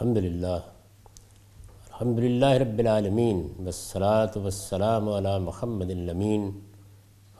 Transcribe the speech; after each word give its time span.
الحمد 0.00 0.16
للہ 0.16 0.46
الحمد 0.46 2.18
للہ 2.18 2.46
رب 2.46 2.78
العالمین، 2.78 3.48
والصلاة 3.58 4.42
والسلام 4.42 5.08
علی 5.08 5.38
محمد 5.40 5.90
الامین۔ 5.90 6.60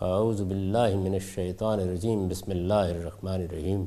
اعوذ 0.00 0.42
باللہ 0.42 0.96
من 0.96 1.12
الشیطان 1.12 1.80
الرجیم، 1.80 2.28
بسم 2.28 2.50
اللہ 2.50 2.74
الرحمن 2.74 3.32
الرحیم۔ 3.32 3.84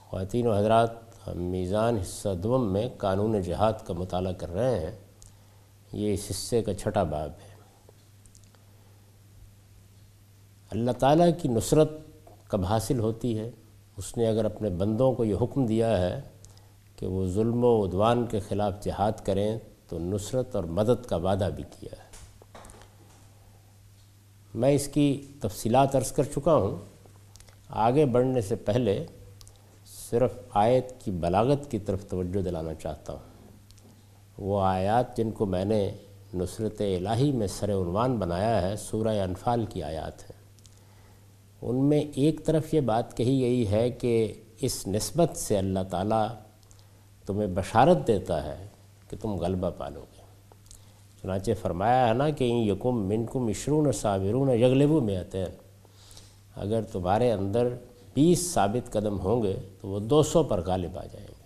خواتین 0.00 0.46
و 0.46 0.58
حضرات، 0.58 0.90
ہم 1.28 1.42
میزان 1.42 1.96
حصہ 1.96 2.28
دوم 2.42 2.72
میں 2.72 2.88
قانون 2.96 3.42
جہاد 3.42 3.72
کا 3.86 3.94
مطالعہ 3.94 4.32
کر 4.32 4.54
رہے 4.54 4.80
ہیں۔ 4.80 4.96
یہ 5.92 6.14
اس 6.14 6.26
حصے 6.30 6.62
کا 6.62 6.74
چھٹا 6.74 7.02
باب 7.02 7.30
ہے۔ 7.30 7.54
اللہ 10.70 10.90
تعالیٰ 10.90 11.28
کی 11.42 11.48
نصرت 11.48 11.90
کب 12.48 12.64
حاصل 12.64 12.98
ہوتی 12.98 13.38
ہے؟ 13.38 13.50
اس 13.96 14.16
نے 14.16 14.28
اگر 14.28 14.44
اپنے 14.44 14.70
بندوں 14.70 15.12
کو 15.12 15.24
یہ 15.24 15.34
حکم 15.42 15.66
دیا 15.66 15.98
ہے 15.98 16.20
کہ 17.00 17.06
وہ 17.06 17.26
ظلم 17.26 17.64
و 17.64 17.86
عدوان 17.86 18.26
کے 18.26 18.40
خلاف 18.40 18.82
جہاد 18.82 19.12
کریں 19.24 19.58
تو 19.88 19.98
نصرت 19.98 20.56
اور 20.56 20.64
مدد 20.64 21.06
کا 21.06 21.16
وعدہ 21.16 21.48
بھی 21.56 21.64
کیا 21.80 22.02
ہے۔ 22.02 22.10
میں 24.54 24.70
اس 24.70 24.88
کی 24.88 25.26
تفصیلات 25.40 25.96
عرض 25.96 26.12
کر 26.12 26.22
چکا 26.22 26.54
ہوں۔ 26.54 26.76
آگے 27.68 28.06
بڑھنے 28.06 28.40
سے 28.40 28.56
پہلے 28.56 29.06
صرف 30.10 30.30
آیت 30.54 31.00
کی 31.00 31.10
بلاغت 31.10 31.70
کی 31.70 31.78
طرف 31.78 32.06
توجہ 32.06 32.42
دلانا 32.42 32.74
چاہتا 32.74 33.12
ہوں۔ 33.12 33.50
وہ 34.38 34.60
آیات 34.60 35.16
جن 35.16 35.30
کو 35.30 35.46
میں 35.46 35.64
نے 35.64 35.92
نصرت 36.34 36.80
الہی 36.80 37.32
میں 37.32 37.46
سر 37.46 37.72
عنوان 37.72 38.16
بنایا 38.16 38.62
ہے، 38.62 38.76
سورہ 38.76 39.08
انفال 39.08 39.66
کی 39.68 39.82
آیات 39.82 40.22
ہیں۔ 40.22 40.40
ان 41.62 41.76
میں 41.84 42.00
ایک 42.00 42.44
طرف 42.44 42.74
یہ 42.74 42.80
بات 42.80 43.16
کہی 43.16 43.40
گئی 43.40 43.70
ہے 43.70 43.90
کہ 43.90 44.32
اس 44.60 44.88
نسبت 44.88 45.36
سے 45.36 45.58
اللہ 45.58 45.80
تعالیٰ 45.90 46.28
تمہیں 47.26 47.48
بشارت 47.48 48.06
دیتا 48.06 48.44
ہے 48.44 48.66
کہ 49.08 49.16
تم 49.20 49.34
غلبہ 49.34 49.70
پالو 49.70 50.00
گے۔ 50.00 50.20
چنانچہ 51.22 51.50
فرمایا 51.60 52.08
ہے 52.08 52.12
نا 52.12 52.30
کہ 52.30 52.44
یکم 52.44 53.08
منکم 53.08 53.48
عشرون 53.48 53.92
صابرون 53.92 54.50
یغلبو 54.50 55.00
میں 55.00 55.16
آتے 55.16 55.38
ہیں 55.38 55.56
اگر 56.56 56.82
تمہارے 56.82 57.32
اندر 57.32 57.68
بیس 58.14 58.54
ثابت 58.54 58.92
قدم 58.92 59.20
ہوں 59.20 59.42
گے 59.42 59.56
تو 59.80 59.88
وہ 59.88 60.00
دو 60.00 60.22
سو 60.22 60.42
پر 60.42 60.60
غالب 60.60 60.98
آ 60.98 61.04
جائیں 61.12 61.26
گے۔ 61.28 61.44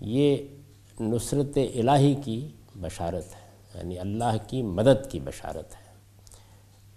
یہ 0.00 0.36
نصرت 1.00 1.58
الہی 1.74 2.14
کی 2.24 2.48
بشارت 2.80 3.24
ہے 3.34 3.44
یعنی 3.74 3.98
اللہ 3.98 4.36
کی 4.46 4.62
مدد 4.62 5.10
کی 5.10 5.20
بشارت 5.20 5.72
ہے۔ 5.72 5.84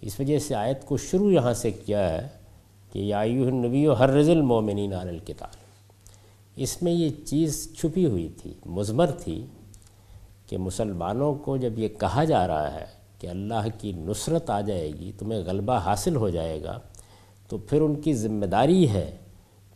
اس 0.02 0.20
وجہ 0.20 0.40
سے 0.40 0.56
آیت 0.56 0.86
کو 0.86 0.98
شروع 0.98 1.32
یہاں 1.32 1.54
سے 1.54 1.72
کیا 1.72 2.10
ہے 2.10 2.28
کہ 2.92 3.00
یا 3.00 3.22
النبی 3.22 3.88
و 3.88 3.94
ہر 3.94 4.10
رض 4.10 4.30
المومنین 4.30 4.94
علی 4.94 5.10
القتال۔ 5.10 5.57
اس 6.58 6.82
میں 6.82 6.92
یہ 6.92 7.10
چیز 7.26 7.68
چھپی 7.76 8.06
ہوئی 8.06 8.28
تھی، 8.42 8.54
مضمر 8.66 9.12
تھی 9.12 9.46
کہ 10.48 10.58
مسلمانوں 10.58 11.34
کو 11.36 11.58
جب 11.58 11.80
یہ 11.80 11.88
کہا 11.88 12.24
جا 12.24 12.48
رہا 12.48 12.74
ہے 12.74 12.86
کہ 13.20 13.28
اللہ 13.28 13.68
کی 13.80 13.92
نصرت 13.92 14.50
آ 14.50 14.60
جائے 14.62 14.92
گی، 15.00 15.12
تمہیں 15.20 15.44
غلبہ 15.46 15.78
حاصل 15.78 16.16
ہو 16.16 16.30
جائے 16.30 16.64
گا، 16.64 16.80
تو 17.50 17.58
پھر 17.58 17.82
ان 17.82 18.02
کی 18.02 18.14
ذمہ 18.14 18.46
داری 18.46 18.90
ہے 18.90 19.18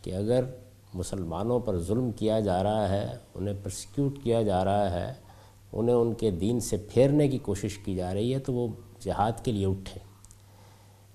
کہ 0.02 0.16
اگر 0.16 0.46
مسلمانوں 0.94 1.60
پر 1.60 1.80
ظلم 1.80 2.12
کیا 2.12 2.40
جا 2.40 2.64
رہا 2.64 2.90
ہے، 2.90 3.18
انہیں 3.36 3.56
پرسیکیوٹ 3.64 4.24
کیا 4.24 4.42
جا 4.42 4.64
رہا 4.66 4.92
ہے، 4.92 5.14
انہیں 5.74 5.96
ان 5.96 6.14
کے 6.14 6.32
دین 6.32 6.60
سے 6.60 6.78
پھیرنے 6.90 7.28
کی 7.28 7.38
کوشش 7.38 7.78
کی 7.78 7.96
جا 7.96 8.14
رہی 8.14 8.34
ہے، 8.34 8.40
تو 8.40 8.54
وہ 8.54 8.68
جہاد 9.00 9.46
کے 9.46 9.52
لیے 9.52 9.66
اٹھیں۔ 9.66 10.11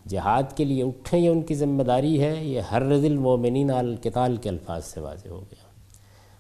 جہاد 0.09 0.57
کے 0.57 0.65
لیے 0.65 0.83
اٹھیں 0.83 1.21
یہ 1.21 1.29
ان 1.29 1.43
کی 1.43 1.55
ذمہ 1.55 1.83
داری 1.83 2.23
ہے، 2.23 2.45
یہ 2.45 2.61
ہر 2.61 2.83
رض 2.83 3.05
المومنین 3.05 3.71
القتال 3.71 4.37
کے 4.37 4.49
الفاظ 4.49 4.85
سے 4.85 5.01
واضح 5.01 5.29
ہو 5.29 5.41
گیا۔ 5.41 5.67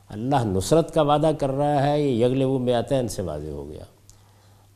اللہ 0.08 0.36
نصرت 0.44 0.94
کا 0.94 1.02
وعدہ 1.02 1.30
کر 1.38 1.50
رہا 1.50 1.86
ہے، 1.86 2.02
یہ 2.02 2.26
یغل 2.26 2.42
و 2.42 2.58
میاتین 2.58 3.08
سے 3.08 3.22
واضح 3.22 3.50
ہو 3.50 3.68
گیا۔ 3.68 3.84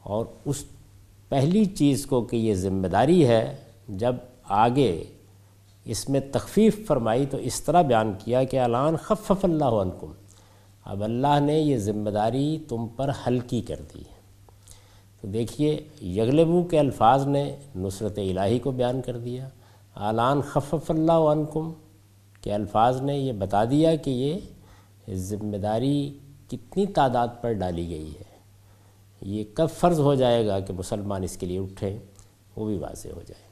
اور 0.03 0.27
اس 0.45 0.65
پہلی 1.29 1.65
چیز 1.65 2.07
کو 2.07 2.21
کہ 2.21 2.37
یہ 2.37 2.55
ذمہ 2.55 2.87
داری 2.87 3.27
ہے، 3.27 3.57
جب 3.89 4.15
آگے 4.45 5.05
اس 5.85 6.09
میں 6.09 6.21
تخفیف 6.33 6.87
فرمائی 6.87 7.27
تو 7.27 7.37
اس 7.37 7.63
طرح 7.63 7.83
بیان 7.83 8.13
کیا 8.19 8.45
کہ 8.45 8.61
اعلان 8.61 8.97
خفف 8.97 9.45
اللہ 9.45 9.65
عنکم۔ 9.65 10.13
اب 10.85 11.05
اللہ 11.05 11.41
نے 11.41 11.61
یہ 11.61 11.77
ذمہ 11.77 12.11
داری 12.11 12.59
تم 12.69 12.87
پر 12.97 13.11
ہلکی 13.27 13.61
کر 13.61 13.81
دی۔ 13.95 14.01
ہے 14.01 14.20
تو 15.21 15.29
دیکھیے، 15.29 15.85
یغلبو 16.03 16.63
کے 16.63 16.79
الفاظ 16.79 17.27
نے 17.27 17.57
نصرت 17.77 18.19
الہی 18.19 18.59
کو 18.59 18.71
بیان 18.71 19.03
کر 19.03 19.19
دیا 19.19 19.49
اعلان 19.97 20.41
خفف 20.41 20.91
اللہ 20.91 21.13
عنکم 21.13 21.73
کے 22.43 22.55
الفاظ 22.55 23.03
نے 23.03 23.19
یہ 23.19 23.33
بتا 23.33 23.65
دیا 23.65 23.97
کہ 23.97 24.11
یہ 24.11 24.39
ذمہ 25.15 25.57
داری 25.57 26.19
کتنی 26.49 26.87
تعداد 26.87 27.29
پر 27.41 27.53
ڈالی 27.53 27.89
گئی 27.89 28.11
ہے۔ 28.11 28.31
یہ 29.21 29.45
کب 29.55 29.67
فرض 29.71 30.01
ہو 30.01 30.15
جائے 30.15 30.47
گا 30.47 30.61
کہ 30.61 30.73
مسلمان 30.73 31.23
اس 31.23 31.37
کے 31.37 31.47
لیے 31.47 31.59
اٹھیں، 31.59 31.99
وہ 32.57 32.67
بھی 32.67 32.77
واضح 32.77 33.09
ہو 33.09 33.23
جائے۔ 33.27 33.51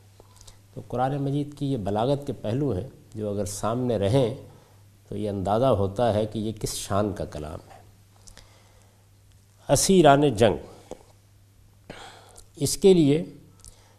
تو 0.75 0.81
قرآن 0.89 1.17
مجید 1.17 1.55
کی 1.59 1.73
یہ 1.73 1.77
بلاغت 1.77 2.27
کے 2.27 2.33
پہلو 2.33 2.73
ہیں 2.73 2.89
جو 3.15 3.31
اگر 3.31 3.45
سامنے 3.45 3.99
رہیں 3.99 4.35
تو 5.09 5.17
یہ 5.17 5.29
اندازہ 5.29 5.67
ہوتا 5.67 6.15
ہے 6.15 6.27
کہ 6.27 6.39
یہ 6.39 6.53
کس 6.53 6.75
شان 6.75 7.13
کا 7.13 7.25
کلام 7.25 7.59
ہے۔ 7.71 7.81
اسیران 9.73 10.35
جنگ۔ 10.35 10.57
اس 12.61 12.77
کے 12.77 12.95
لیے 12.95 13.25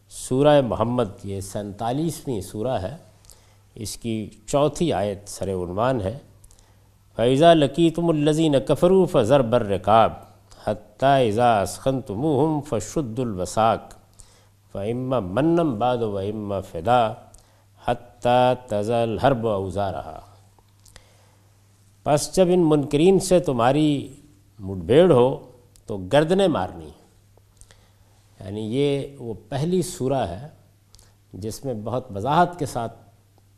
سورہ 0.09 0.61
محمد 0.61 1.09
یہ 1.23 1.41
سینتالیسویں 1.41 2.41
سورہ 2.41 2.77
ہے، 2.81 2.95
اس 3.75 3.97
کی 3.97 4.29
چوتھی 4.47 4.93
آیت 4.93 5.29
سر 5.29 5.53
عنوان 5.53 6.01
ہے۔ 6.01 6.17
فیضا 7.15 7.53
لقیتم 7.53 8.09
الزین 8.09 8.55
کفرو 8.67 9.05
فضر 9.05 9.41
بر 9.41 9.65
رکاب 9.65 10.13
حتیٰ 10.65 11.27
اذا 11.27 11.61
اسخن 11.61 12.01
تمہم 12.01 12.59
فشد 12.69 13.19
الوساق 13.19 13.93
فعمہ 14.71 15.19
منم 15.19 15.79
باد 15.79 15.97
و 15.97 16.17
اما 16.17 16.59
فدا 16.61 17.13
حتیٰ 17.87 18.53
تزل 18.67 19.17
حرب 19.17 19.47
اوزا 19.47 19.91
رہا 19.91 20.19
پس 22.03 22.35
جب 22.35 22.47
ان 22.49 22.69
منکرین 22.69 23.19
سے 23.19 23.39
تمہاری 23.39 24.13
مٹبھیڑ 24.59 25.11
ہو 25.11 25.51
تو 25.85 25.97
گردنیں 26.13 26.47
مارنی۔ 26.47 26.89
یعنی 28.39 28.61
یہ 28.61 29.17
وہ 29.19 29.33
پہلی 29.50 29.81
سورہ 29.81 30.27
ہے 30.27 30.47
جس 31.33 31.66
میں 31.66 31.73
بہت 31.73 32.05
وضاحت 32.16 32.59
کے 32.59 32.66
ساتھ 32.66 32.97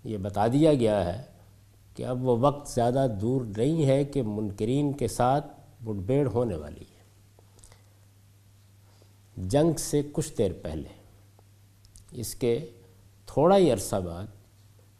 یہ 0.03 0.17
بتا 0.17 0.47
دیا 0.47 0.73
گیا 0.73 1.05
ہے 1.05 1.23
کہ 1.95 2.05
اب 2.05 2.23
وہ 2.23 2.37
وقت 2.39 2.69
زیادہ 2.69 3.07
دور 3.21 3.41
نہیں 3.57 3.85
ہے 3.85 4.03
کہ 4.03 4.23
منکرین 4.23 4.93
کے 4.93 5.07
ساتھ 5.07 5.47
مٹبھیڑ 5.81 6.27
ہونے 6.27 6.55
والی 6.55 6.81
ہے۔ 6.81 7.01
جنگ 9.37 9.71
سے 9.77 10.01
کچھ 10.11 10.33
دیر 10.37 10.51
پہلے، 10.61 10.89
اس 12.11 12.35
کے 12.35 12.69
تھوڑا 13.25 13.57
ہی 13.57 13.71
عرصہ 13.71 13.95
بعد 13.95 14.25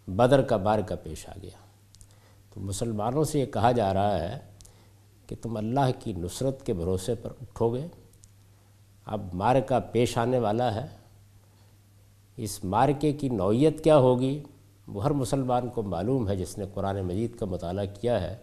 بدر 0.08 0.42
کا 0.42 0.58
بار 0.58 0.80
کا 0.80 0.96
پیش 0.96 1.30
آ 1.30 1.34
گیا۔ 1.42 1.58
تو 2.54 2.60
مسلمانوں 2.60 3.24
سے 3.24 3.40
یہ 3.40 3.46
کہا 3.46 3.72
جا 3.72 3.94
رہا 3.94 4.20
ہے 4.20 4.40
کہ 5.28 5.36
تم 5.42 5.58
اللہ 5.58 5.92
کی 6.00 6.14
نصرت 6.14 6.66
کے 6.66 6.74
بھروسے 6.74 7.16
پر 7.16 7.34
اٹھو 7.42 7.74
گے۔ 7.74 7.88
اب 9.06 9.34
مارکہ 9.34 9.80
پیش 9.92 10.18
آنے 10.18 10.40
والا 10.40 10.76
ہے۔ 10.76 10.88
اس 12.38 12.64
مارکے 12.64 13.14
کی 13.14 13.30
نوعیت 13.30 13.84
کیا 13.84 13.98
ہوگی؟ 13.98 14.44
وہ 14.88 15.04
ہر 15.04 15.12
مسلمان 15.12 15.70
کو 15.70 15.84
معلوم 15.84 16.30
ہے، 16.30 16.36
جس 16.36 16.58
نے 16.58 16.66
قرآن 16.74 17.02
مجید 17.02 17.36
کا 17.36 17.46
مطالعہ 17.46 17.86
کیا 18.02 18.22
ہے 18.22 18.36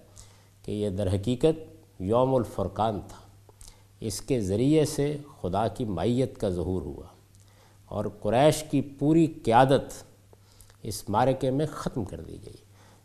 کہ 0.65 0.73
یہ 0.73 0.89
در 0.89 1.15
حقیقت 1.15 1.77
یوم 1.99 2.35
الفرقان 2.35 3.01
تھا۔ 3.09 3.19
اس 4.01 4.21
کے 4.21 4.41
ذریعے 4.41 4.85
سے 4.85 5.17
خدا 5.41 5.69
کی 5.69 5.85
مائیت 5.85 6.39
کا 6.39 6.49
ظہور 6.49 6.83
ہوا۔ 6.83 7.07
اور 7.85 8.05
قریش 8.21 8.65
کی 8.71 8.81
پوری 8.81 9.27
قیادت 9.27 10.05
اس 10.83 11.09
مارکے 11.09 11.51
میں 11.51 11.67
ختم 11.67 12.05
کر 12.05 12.21
دی 12.21 12.37
گئی۔ 12.47 12.57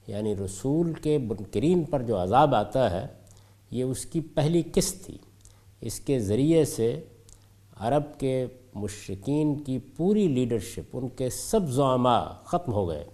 یعنی 0.07 0.35
رسول 0.35 0.93
کے 0.93 1.17
منکرین 1.17 1.83
پر 1.83 2.01
جو 2.01 2.23
عذاب 2.23 2.55
آتا 2.55 2.91
ہے، 2.91 3.07
یہ 3.71 3.83
اس 3.83 4.05
کی 4.05 4.21
پہلی 4.21 4.61
قسط 4.73 5.05
تھی۔ 5.05 5.17
اس 5.81 5.99
کے 5.99 6.19
ذریعے 6.19 6.65
سے 6.65 7.01
عرب 7.83 8.19
کے 8.19 8.45
مشرقین 8.75 9.55
کی 9.63 9.77
پوری 9.97 10.27
لیڈرشپ 10.27 10.97
ان 10.97 11.07
کے 11.09 11.29
سب 11.29 11.69
زعماء 11.69 12.23
ختم 12.43 12.73
ہو 12.73 12.87
گئے۔ 12.89 13.05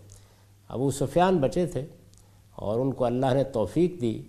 ابو 0.69 0.91
سفیان 0.91 1.37
بچے 1.37 1.65
تھے 1.65 1.85
اور 2.55 2.79
ان 2.79 2.93
کو 2.93 3.05
اللہ 3.05 3.33
نے 3.33 3.43
توفیق 3.43 4.01
دی 4.01 4.21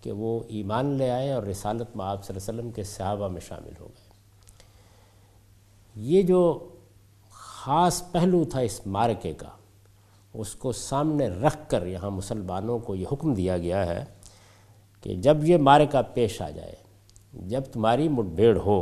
کہ 0.00 0.12
وہ 0.12 0.40
ایمان 0.48 0.86
لے 0.86 1.10
آئے 1.10 1.32
اور 1.32 1.42
رسالت 1.42 1.96
میں 1.96 2.06
آپ 2.06 2.24
صلی 2.24 2.34
اللہ 2.34 2.50
علیہ 2.50 2.60
وسلم 2.60 2.72
کے 2.72 2.82
صحابہ 2.82 3.28
میں 3.28 3.40
شامل 3.40 3.72
ہو 3.80 3.86
گئے۔ 3.86 4.04
یہ 5.94 6.22
جو 6.22 6.68
خاص 7.30 8.02
پہلو 8.12 8.44
تھا 8.44 8.60
اس 8.60 8.80
مارکے 8.86 9.32
کا، 9.32 9.48
اس 10.34 10.54
کو 10.54 10.72
سامنے 10.72 11.28
رکھ 11.28 11.68
کر 11.68 11.86
یہاں 11.86 12.10
مسلمانوں 12.10 12.78
کو 12.78 12.94
یہ 12.94 13.06
حکم 13.12 13.34
دیا 13.34 13.58
گیا 13.58 13.86
ہے 13.86 14.04
کہ 15.04 15.14
جب 15.14 15.44
یہ 15.44 15.56
مارکہ 15.58 16.02
پیش 16.14 16.40
آ 16.42 16.50
جائے، 16.50 16.74
جب 17.32 17.62
تمہاری 17.72 18.08
مٹبھیڑ 18.08 18.56
ہو 18.56 18.78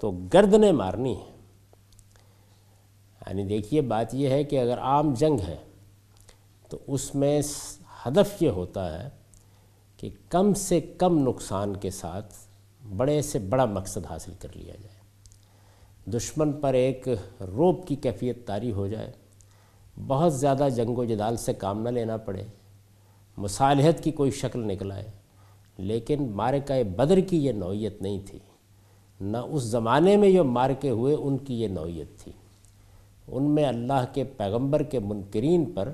تو 0.00 0.10
گردنیں 0.10 0.72
مارنی 0.72 1.16
ہے۔ 1.16 1.30
یعنی 3.26 3.44
دیکھیے، 3.44 3.80
بات 3.80 4.14
یہ 4.14 4.28
ہے 4.28 4.44
کہ 4.44 4.60
اگر 4.60 4.78
عام 4.78 5.14
جنگ 5.14 5.38
ہے 5.48 5.56
تو 6.68 6.78
اس 6.86 7.14
میں 7.14 7.42
ہدف 8.06 8.42
یہ 8.42 8.48
ہوتا 8.48 9.04
ہے 9.04 9.08
کہ 9.96 10.10
کم 10.28 10.54
سے 10.54 10.80
کم 10.80 11.28
نقصان 11.28 11.76
کے 11.76 11.90
ساتھ 11.90 12.34
بڑے 12.96 13.22
سے 13.22 13.38
بڑا 13.38 13.64
مقصد 13.64 14.06
حاصل 14.10 14.32
کر 14.38 14.48
لیا 14.54 14.74
جائے۔ 14.82 14.94
دشمن 16.10 16.52
پر 16.52 16.74
ایک 16.74 17.08
روب 17.40 17.88
کی 17.88 17.96
کیفیت 17.96 18.46
طاری 18.46 18.72
ہو 18.72 18.86
جائے۔ 18.86 19.12
بہت 20.06 20.34
زیادہ 20.34 20.68
جنگ 20.76 20.98
و 20.98 21.04
جدال 21.04 21.36
سے 21.36 21.54
کام 21.54 21.82
نہ 21.82 21.88
لینا 21.88 22.16
پڑے۔ 22.16 22.44
مصالحت 23.36 24.04
کی 24.04 24.10
کوئی 24.10 24.30
شکل 24.30 24.60
نکل 24.60 24.92
آئے 24.92 25.10
لیکن 25.78 26.30
مارکہ 26.30 26.82
بدر 26.82 27.20
کی 27.20 27.46
یہ 27.46 27.52
نوعیت 27.52 28.02
نہیں 28.02 28.20
تھی۔ 28.26 28.38
نہ 29.20 29.36
اس 29.36 29.62
زمانے 29.62 30.16
میں 30.16 30.32
جو 30.32 30.44
مارکے 30.44 30.90
ہوئے، 30.90 31.14
ان 31.14 31.38
کی 31.38 31.62
یہ 31.62 31.68
نوعیت 31.68 32.18
تھی۔ 32.18 32.32
ان 33.28 33.42
میں 33.42 33.64
اللہ 33.64 34.04
کے 34.12 34.24
پیغمبر 34.24 34.82
کے 34.82 34.98
منکرین 34.98 35.64
پر 35.64 35.92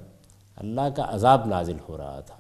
اللہ 0.57 0.89
کا 0.97 1.07
عذاب 1.09 1.47
نازل 1.47 1.77
ہو 1.89 1.99
رہا 1.99 2.21
تھا۔ 2.21 2.35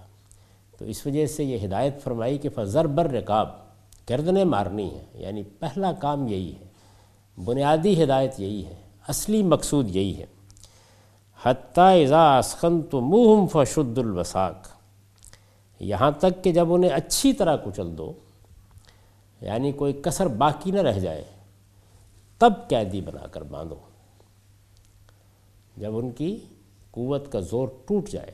تو 0.78 0.84
اس 0.84 1.06
وجہ 1.06 1.26
سے 1.26 1.44
یہ 1.44 1.66
ہدایت 1.66 2.02
فرمائی 2.02 2.38
کہ 2.38 2.48
فضر 2.54 2.86
بر 2.86 3.10
رکاب 3.10 3.48
گردنیں 4.10 4.44
مارنی 4.44 4.90
ہے 4.94 5.04
یعنی 5.14 5.42
پہلا 5.42 5.92
کام 5.92 6.28
یہی 6.28 6.52
ہے، 6.52 6.66
بنیادی 7.44 8.04
ہدایت 8.04 8.40
یہی 8.40 8.66
ہے، 8.66 8.74
اصلی 9.08 9.42
مقصود 9.42 9.96
یہی 9.96 10.16
ہے۔ 10.16 10.26
حتیٰ 11.42 12.02
اذا 12.02 12.38
اسخن 12.38 12.82
تو 12.82 13.00
منہ 13.00 13.46
فشد 13.52 13.98
الوساق، 13.98 14.68
یہاں 15.80 16.10
تک 16.10 16.44
کہ 16.44 16.52
جب 16.52 16.74
انہیں 16.74 16.90
اچھی 16.90 17.32
طرح 17.32 17.56
کچل 17.56 17.98
دو 17.98 18.12
یعنی 19.40 19.72
کوئی 19.72 19.92
کسر 19.92 20.26
باقی 20.26 20.70
نہ 20.70 20.80
رہ 20.80 20.98
جائے، 20.98 21.24
تب 22.38 22.52
قیدی 22.68 23.00
بنا 23.00 23.26
کر 23.26 23.42
باندھو۔ 23.42 23.76
جب 25.76 25.96
ان 25.96 26.10
کی 26.10 26.40
قوت 26.90 27.32
کا 27.32 27.40
زور 27.40 27.68
ٹوٹ 27.86 28.08
جائے، 28.08 28.32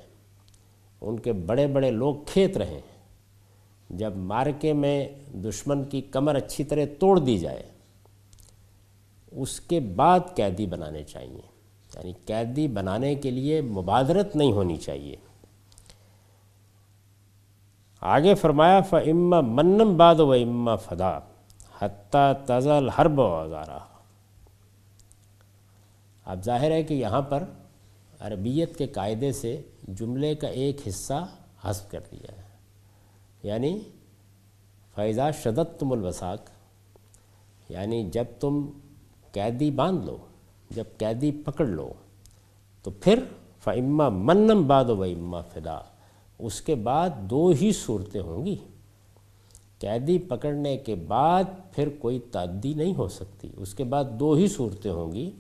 ان 1.01 1.21
کے 1.21 1.33
بڑے 1.33 1.67
بڑے 1.67 1.91
لوگ 1.91 2.15
کھیت 2.27 2.57
رہیں، 2.57 2.81
جب 3.91 4.17
مارکے 4.17 4.73
میں 4.73 5.09
دشمن 5.35 5.85
کی 5.85 6.01
کمر 6.01 6.35
اچھی 6.35 6.65
طرح 6.65 6.85
توڑ 6.99 7.19
دی 7.19 7.39
جائے، 7.39 7.63
اس 9.31 9.61
کے 9.61 9.81
بعد 9.81 10.21
قیدی 10.37 10.67
بنانے 10.67 11.05
چاہیے۔ 11.05 11.57
یعنی 11.95 12.13
قیدی 12.27 12.69
بنانے 12.69 13.15
کے 13.15 13.31
لیے 13.31 13.61
مبادرت 13.61 14.37
نہیں 14.37 14.53
ہونی 14.53 14.77
چاہیے۔ 14.77 15.17
آگے 18.15 18.35
فرمایا 18.35 18.81
ف 18.81 18.95
اما 18.95 19.41
منم 19.41 19.97
باد 19.97 20.15
و 20.15 20.33
اما 20.33 20.77
فدا 20.77 21.19
حتیٰ 21.79 22.33
تزل 22.47 22.89
حرب 22.89 23.19
وغیرہ 23.19 23.79
اب 26.25 26.45
ظاہر 26.45 26.71
ہے 26.71 26.83
کہ 26.83 26.95
یہاں 26.95 27.23
پر 27.23 27.45
عربیت 28.21 28.77
کے 28.77 28.87
قاعدے 28.87 29.33
سے 29.33 29.63
جملے 29.89 30.35
کا 30.35 30.49
ایک 30.49 30.89
حصہ 30.89 31.27
حذف 31.65 31.91
کر 31.91 32.01
دیا 32.13 32.39
ہے۔ 32.39 32.43
یعنی 33.43 33.81
فیضا 34.95 35.31
شدت 35.31 35.81
تم 35.81 35.93
الوساق 35.93 36.39
یعنی 37.69 38.11
جب 38.11 38.25
تم 38.41 38.67
قیدی 39.33 39.71
باندھ 39.71 40.07
لو، 40.07 40.19
جب 40.71 40.85
قیدی 40.99 41.33
پکڑ 41.33 41.67
لو، 41.67 41.93
تو 42.83 42.91
پھر 42.91 43.25
فعما 43.61 44.09
منم 44.09 44.67
باد 44.67 44.85
و 44.85 45.03
اما 45.03 45.41
فدا۔ 45.41 45.81
اس 46.39 46.61
کے 46.61 46.75
بعد 46.75 47.11
دو 47.21 47.49
ہی 47.49 47.73
صورتیں 47.73 48.21
ہوں 48.21 48.47
گی۔ 48.47 48.57
قیدی 49.79 50.19
پکڑنے 50.19 50.77
کے 50.77 50.95
بعد 50.95 51.45
پھر 51.73 51.89
کوئی 51.89 52.19
تعدی 52.19 52.75
نہیں 52.75 52.95
ہو 52.95 53.09
سکتی۔ 53.09 53.49
اس 53.57 53.75
کے 53.75 53.85
بعد 53.85 54.05
دو 54.05 54.33
ہی 54.33 54.49
صورتیں 54.49 54.91
ہوں 54.91 55.13
گی۔ 55.13 55.31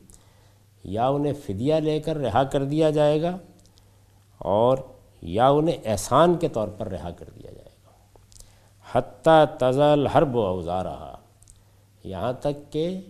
یا 0.84 1.08
انہیں 1.08 1.32
فدیہ 1.46 1.75
لے 1.75 2.00
کر 2.00 2.16
رہا 2.16 2.44
کر 2.44 2.64
دیا 2.64 2.90
جائے 2.90 3.22
گا 3.22 3.37
اور 4.38 4.78
یا 5.22 5.48
انہیں 5.48 5.76
احسان 5.84 6.34
کے 6.34 6.48
طور 6.48 6.69
پر 6.69 6.88
رہا 6.88 7.10
کر 7.10 7.28
دیا 7.37 7.52
جائے 7.52 7.70
گا۔ 7.84 7.90
حتیٰ 8.92 9.44
تزل 9.58 10.06
حرب 10.06 10.37
و 10.37 10.40
اوزا 10.40 10.84
رہا 10.84 11.19
یہاں 12.04 12.32
تک 12.32 12.72
کہ 12.72 13.00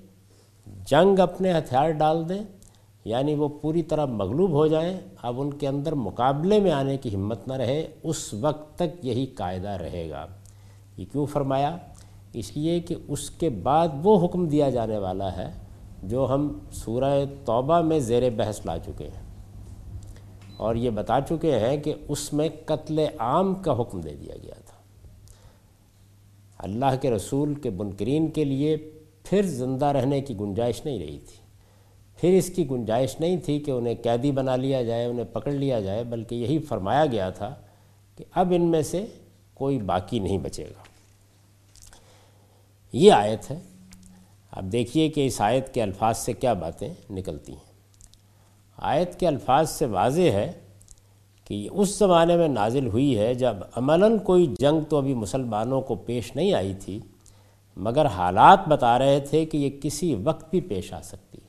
جنگ 0.87 1.19
اپنے 1.19 1.59
ہتھیار 1.59 1.91
ڈال 1.91 2.29
دیں 2.29 2.56
یعنی 3.07 3.35
وہ 3.35 3.49
پوری 3.49 3.83
طرح 3.83 4.05
مغلوب 4.05 4.51
ہو 4.51 4.67
جائیں، 4.67 5.01
اب 5.23 5.41
ان 5.41 5.53
کے 5.53 5.69
اندر 5.69 5.93
مقابلے 5.93 6.61
میں 6.61 6.73
آنے 6.73 6.97
کی 6.97 7.15
ہمت 7.15 7.49
نہ 7.49 7.53
رہے، 7.53 7.87
اس 8.03 8.35
وقت 8.35 8.79
تک 8.79 9.05
یہی 9.05 9.27
قاعدہ 9.27 9.69
رہے 9.69 10.11
گا۔ 10.11 10.27
یہ 10.97 11.05
کیوں 11.13 11.27
فرمایا؟ 11.27 11.77
اس 12.33 12.57
لیے 12.57 12.81
کہ 12.81 12.95
اس 13.09 13.31
کے 13.31 13.49
بعد 13.49 13.89
وہ 14.03 14.25
حکم 14.25 14.49
دیا 14.49 14.71
جانے 14.71 14.99
والا 14.99 15.37
ہے 15.37 15.51
جو 16.03 16.27
ہم 16.31 16.59
سورہ 16.73 17.25
توبہ 17.45 17.81
میں 17.81 17.99
زیر 17.99 18.31
بحث 18.31 18.67
لا 18.67 18.79
چکے 18.79 19.05
ہیں۔ 19.05 19.23
اور 20.57 20.75
یہ 20.75 20.91
بتا 20.91 21.21
چکے 21.21 21.59
ہیں 21.59 21.77
کہ 21.77 21.95
اس 22.09 22.33
میں 22.33 22.49
قتل 22.67 23.07
عام 23.19 23.55
کا 23.55 23.81
حکم 23.81 24.01
دے 24.01 24.15
دیا 24.15 24.37
گیا 24.43 24.55
تھا۔ 24.55 24.83
اللہ 26.59 26.97
کے 27.01 27.11
رسول 27.11 27.55
کے 27.55 27.71
بنکرین 27.71 28.31
کے 28.31 28.45
لیے 28.45 28.77
پھر 29.25 29.43
زندہ 29.43 29.87
رہنے 29.87 30.21
کی 30.21 30.35
گنجائش 30.41 30.85
نہیں 30.85 30.99
رہی 30.99 31.19
تھی۔ 31.19 31.46
پھر 32.17 32.29
اس 32.29 32.51
کی 32.57 32.71
گنجائش 32.71 33.21
نہیں 33.21 33.37
تھی 33.37 33.61
کہ 33.61 33.71
انہیں 33.71 33.95
قیدی 34.03 34.33
بنا 34.33 34.57
لیا 34.57 34.83
جائے، 34.83 35.05
انہیں 35.05 35.25
پکڑ 35.25 35.53
لیا 35.53 35.81
جائے، 35.81 36.05
بلکہ 36.05 36.35
یہی 36.35 36.59
فرمایا 36.59 37.07
گیا 37.07 37.31
تھا 37.31 37.55
کہ 38.17 38.25
اب 38.35 38.53
ان 38.57 38.63
میں 38.63 38.83
سے 38.83 39.07
کوئی 39.55 39.79
باقی 39.79 40.19
نہیں 40.19 40.39
بچے 40.39 40.65
گا۔ 40.65 40.83
یہ 42.93 43.13
آیت 43.13 43.51
ہے۔ 43.51 43.59
اب 44.51 44.73
دیکھیے 44.73 45.09
کہ 45.09 45.27
اس 45.27 45.41
آیت 45.41 45.75
کے 45.75 45.83
الفاظ 45.83 46.19
سے 46.19 46.33
کیا 46.33 46.53
باتیں 46.53 46.95
نکلتی 47.11 47.53
ہیں۔ 47.53 47.73
آیت 48.77 49.21
کے 49.21 49.29
الفاظ 49.29 49.71
سے 49.71 49.87
واضح 49.87 50.21
ہے 50.21 50.53
کہ 51.45 51.55
یہ 51.55 51.69
اس 51.73 51.99
زمانے 51.99 52.37
میں 52.37 52.49
نازل 52.49 52.87
ہوئی 52.87 53.19
ہے 53.19 53.35
جب 53.35 53.57
عملاً 53.75 54.19
کوئی 54.19 54.55
جنگ 54.59 54.81
تو 54.81 54.97
ابھی 54.97 55.15
مسلمانوں 55.15 55.81
کو 55.81 55.95
پیش 55.95 56.37
نہیں 56.37 56.53
آئی 56.53 56.75
تھی، 56.75 57.01
مگر 57.77 58.07
حالات 58.07 58.69
بتا 58.69 58.99
رہے 58.99 59.21
تھے 59.21 59.47
کہ 59.47 59.57
یہ 59.57 59.71
کسی 59.83 60.15
وقت 60.15 60.51
بھی 60.51 60.61
پیش 60.61 60.93
آ 60.93 61.01
سکتی 61.01 61.39
ہے 61.39 61.47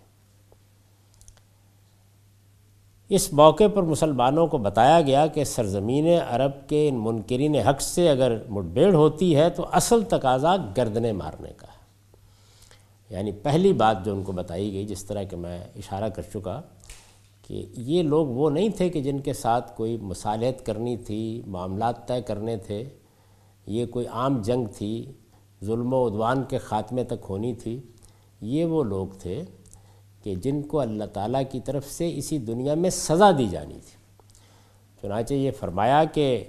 اس 3.10 3.34
موقع 3.34 3.64
پر 3.74 3.84
مسلمانوں 3.84 4.48
کو 4.48 4.58
بتایا 4.58 5.02
گیا 5.02 5.28
کہ 5.28 5.44
سرزمین 5.44 6.08
عرب 6.30 6.70
کے 6.70 6.90
ان 6.90 6.96
منکرین 6.96 7.56
حق 7.56 7.82
سے 7.82 8.10
اگر 8.10 8.38
مٹبیڑ 8.50 8.94
ہوتی 8.94 9.36
ہے 9.36 9.50
تو 9.50 9.66
اصل 9.72 10.04
تقاضا 10.04 10.56
گردنے 10.78 11.12
مارنے 11.12 11.50
کا 11.58 11.68
ہے۔ 11.68 11.78
یعنی 13.10 13.32
پہلی 13.32 13.74
بات 13.74 14.06
جو 14.06 14.14
ان 14.14 14.24
کو 14.24 14.32
بتائی 14.32 14.74
گئی، 14.74 14.86
جس 14.86 15.06
طرح 15.06 15.24
کہ 15.24 15.38
میں 15.38 15.64
اشارہ 15.76 16.10
کر 16.10 16.22
چکا 16.34 16.62
کہ 17.48 17.66
یہ 17.74 18.04
لوگ 18.04 18.28
وہ 18.28 18.50
نہیں 18.50 18.70
تھے 18.70 18.90
کہ 18.90 19.02
جن 19.02 19.20
کے 19.20 19.34
ساتھ 19.34 19.78
کوئی 19.78 19.98
مصالحت 19.98 20.66
کرنی 20.66 20.98
تھی، 20.98 21.42
معاملات 21.48 22.08
طے 22.08 22.22
کرنے 22.22 22.58
تھے، 22.58 22.84
یہ 23.68 23.86
کوئی 23.86 24.08
عام 24.08 24.42
جنگ 24.42 24.66
تھی، 24.78 25.12
ظلم 25.64 25.94
و 25.94 26.08
عدوان 26.08 26.44
کے 26.44 26.58
خاتمے 26.58 27.04
تک 27.04 27.26
ہونی 27.30 27.54
تھی، 27.54 27.80
یہ 28.42 28.66
وہ 28.66 28.84
لوگ 28.84 29.08
تھے۔ 29.08 29.44
کہ 30.28 30.36
جن 30.36 30.62
کو 30.62 30.80
اللہ 30.80 31.04
تعالیٰ 31.14 31.42
کی 31.52 31.60
طرف 31.60 31.86
سے 31.86 32.18
اسی 32.18 32.38
دنیا 32.38 32.74
میں 32.74 32.90
سزا 32.90 33.32
دی 33.38 33.48
جانی 33.48 33.74
تھی۔ 33.74 33.98
چنانچہ 35.02 35.34
یہ 35.34 35.52
فرمایا 35.52 36.04
کہ 36.04 36.44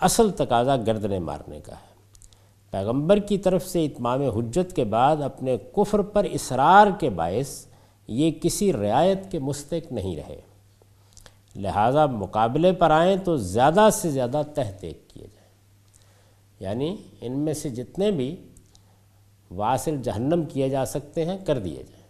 اصل 0.00 0.30
تقاضا 0.30 0.76
گردنے 0.76 1.18
مارنے 1.18 1.60
کا 1.60 1.72
ہے۔ 1.72 1.94
پیغمبر 2.70 3.18
کی 3.18 3.38
طرف 3.38 3.66
سے 3.66 3.84
اتمام 3.84 4.22
حجت 4.22 4.76
کے 4.76 4.84
بعد 4.84 5.16
اپنے 5.16 5.56
کفر 5.76 6.00
پر 6.00 6.24
اصرار 6.24 6.86
کے 7.00 7.10
باعث 7.10 7.66
یہ 8.08 8.30
کسی 8.42 8.72
رعایت 8.72 9.30
کے 9.30 9.38
مستق 9.38 9.92
نہیں 9.92 10.16
رہے۔ 10.16 10.40
لہٰذا 11.56 12.06
مقابلے 12.06 12.72
پر 12.72 12.90
آئیں 12.90 13.16
تو 13.16 13.36
زیادہ 13.36 13.88
سے 13.92 14.10
زیادہ 14.10 14.42
تحتیق 14.54 15.10
کیے 15.10 15.26
جائیں۔ 15.34 15.50
یعنی 16.60 16.96
ان 17.20 17.38
میں 17.38 17.54
سے 17.54 17.68
جتنے 17.68 18.10
بھی 18.10 18.36
واصل 19.50 20.02
جہنم 20.02 20.42
کیے 20.44 20.68
جا 20.68 20.84
سکتے 20.84 21.24
ہیں، 21.24 21.38
کر 21.46 21.58
دیے 21.58 21.76
جائیں۔ 21.76 22.01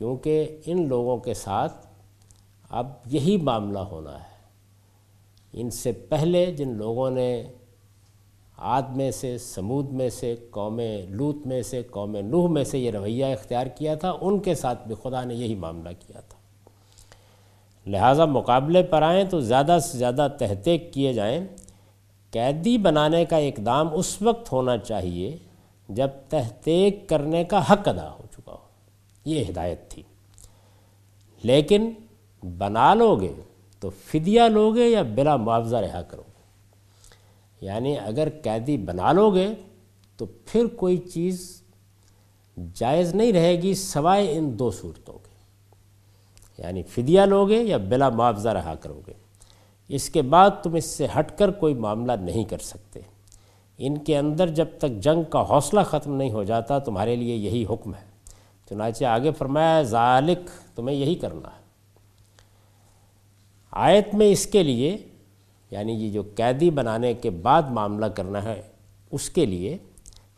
کیونکہ 0.00 0.56
ان 0.66 0.88
لوگوں 0.88 1.16
کے 1.16 1.34
ساتھ 1.34 1.86
اب 2.70 2.86
یہی 3.06 3.36
معاملہ 3.36 3.78
ہونا 3.78 4.14
ہے۔ 4.14 4.38
ان 5.52 5.70
سے 5.70 5.92
پہلے 5.92 6.46
جن 6.46 6.68
لوگوں 6.68 7.10
نے 7.10 7.52
عاد 8.58 8.82
میں 8.82 9.10
سے، 9.10 9.38
سمود 9.38 9.92
میں 9.92 10.10
سے، 10.10 10.36
قوم 10.50 10.80
لوت 11.08 11.46
میں 11.46 11.62
سے، 11.62 11.82
قوم 11.82 12.16
نوح 12.16 12.48
میں 12.48 12.64
سے 12.64 12.78
یہ 12.78 12.90
رویہ 12.90 13.24
اختیار 13.24 13.66
کیا 13.66 13.94
تھا، 13.94 14.12
ان 14.20 14.38
کے 14.38 14.54
ساتھ 14.54 14.86
بھی 14.86 14.94
خدا 15.02 15.24
نے 15.24 15.34
یہی 15.34 15.54
معاملہ 15.54 15.88
کیا 16.06 16.20
تھا۔ 16.20 16.38
لہٰذا 17.86 18.24
مقابلے 18.24 18.82
پر 18.82 19.02
آئیں 19.02 19.24
تو 19.24 19.40
زیادہ 19.40 19.78
سے 19.82 19.98
زیادہ 19.98 20.28
تحقیق 20.38 20.92
کیے 20.92 21.12
جائیں۔ 21.12 21.46
قیدی 22.30 22.78
بنانے 22.78 23.24
کا 23.24 23.36
اقدام 23.36 23.88
اس 23.94 24.22
وقت 24.22 24.52
ہونا 24.52 24.78
چاہیے 24.78 25.36
جب 25.88 26.08
تحقیق 26.28 27.08
کرنے 27.08 27.44
کا 27.44 27.72
حق 27.72 27.88
ادا 27.88 28.10
ہو 28.10 28.16
ہو۔ 28.20 28.29
یہ 29.24 29.44
ہدایت 29.48 29.90
تھی۔ 29.90 30.02
لیکن 31.42 31.92
بنا 32.58 32.94
لو 32.94 33.16
گے 33.16 33.32
تو 33.80 33.90
فدیہ 33.90 34.42
لو 34.42 34.74
گے 34.74 34.88
یا 34.88 35.02
بلا 35.02 35.36
معاوضہ 35.36 35.76
رہا 35.76 36.02
کرو۔ 36.02 36.22
گے 36.26 36.40
یعنی 37.66 37.98
اگر 37.98 38.28
قیدی 38.42 38.76
بنا 38.76 39.12
لو 39.12 39.30
گے 39.30 39.48
تو 40.16 40.26
پھر 40.26 40.66
کوئی 40.66 40.96
چیز 40.96 41.62
جائز 42.74 43.14
نہیں 43.14 43.32
رہے 43.32 43.62
گی 43.62 43.74
سوائے 43.74 44.38
ان 44.38 44.58
دو 44.58 44.70
صورتوں 44.70 45.14
کے۔ 45.14 45.30
یعنی 46.62 46.82
فدیہ 46.82 47.20
لو 47.20 47.48
گے 47.48 47.62
یا 47.62 47.76
بلا 47.76 48.08
معاوضہ 48.08 48.48
رہا 48.48 48.74
کرو 48.74 49.00
گے۔ 49.06 49.12
اس 49.88 50.10
کے 50.10 50.22
بعد 50.22 50.50
تم 50.62 50.74
اس 50.74 50.84
سے 50.84 51.06
ہٹ 51.18 51.38
کر 51.38 51.50
کوئی 51.50 51.74
معاملہ 51.74 52.12
نہیں 52.12 52.44
کر 52.44 52.58
سکتے۔ 52.58 53.00
ان 53.78 53.98
کے 53.98 54.18
اندر 54.18 54.48
جب 54.48 54.66
تک 54.78 55.00
جنگ 55.00 55.22
کا 55.22 55.48
حوصلہ 55.50 55.80
ختم 55.80 56.14
نہیں 56.14 56.30
ہو 56.30 56.44
جاتا، 56.44 56.78
تمہارے 56.78 57.16
لیے 57.16 57.36
یہی 57.36 57.64
حکم 57.70 57.94
ہے۔ 57.94 58.09
چنانچہ 58.70 59.04
آگے 59.04 59.30
فرمایا 59.32 59.82
ذالک 59.82 60.50
تمہیں 60.76 60.96
یہی 60.96 61.14
کرنا 61.14 61.48
ہے۔ 61.48 61.60
آیت 63.70 64.14
میں 64.14 64.26
اس 64.26 64.46
کے 64.46 64.62
لیے 64.62 64.96
یعنی 65.70 65.92
یہ 65.92 66.10
جو 66.10 66.22
قیدی 66.34 66.70
بنانے 66.70 67.14
کے 67.14 67.30
بعد 67.30 67.62
معاملہ 67.62 68.06
کرنا 68.06 68.42
ہے، 68.42 68.62
اس 69.10 69.30
کے 69.30 69.46
لیے 69.46 69.78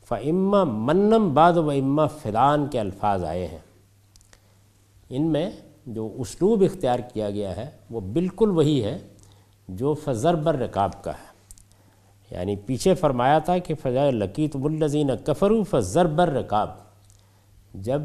فعمہ 0.09 0.65
منم 0.65 1.35
بعد 1.35 1.53
و 1.53 1.71
اما 1.71 2.07
فدان 2.07 2.67
کے 2.67 2.81
الفاظ 2.81 3.25
آئے 3.25 3.47
ہیں۔ 3.47 3.59
ان 5.11 5.23
میں 5.23 5.51
جو 5.87 6.15
اسلوب 6.19 6.63
اختیار 6.63 6.99
کیا 6.99 7.31
گیا 7.31 7.57
ہے، 7.57 7.71
وہ 7.91 8.01
بالکل 8.01 8.51
وہی 8.51 8.85
ہے 8.85 8.99
جو 9.69 9.95
فضر 9.95 10.35
بر 10.35 10.59
رکاب 10.59 11.05
کا 11.05 11.11
ہے۔ 11.11 11.33
یعنی 12.31 12.57
پیچھے 12.57 12.95
فرمایا 12.95 13.39
تھا 13.39 13.59
کہ 13.59 13.75
فضا 13.75 14.11
لقیت 14.11 14.57
الزین 14.65 15.11
کفرو 15.25 15.63
فضر 15.63 16.07
بر 16.07 16.29
رکاب 16.29 16.71
جب 17.75 18.03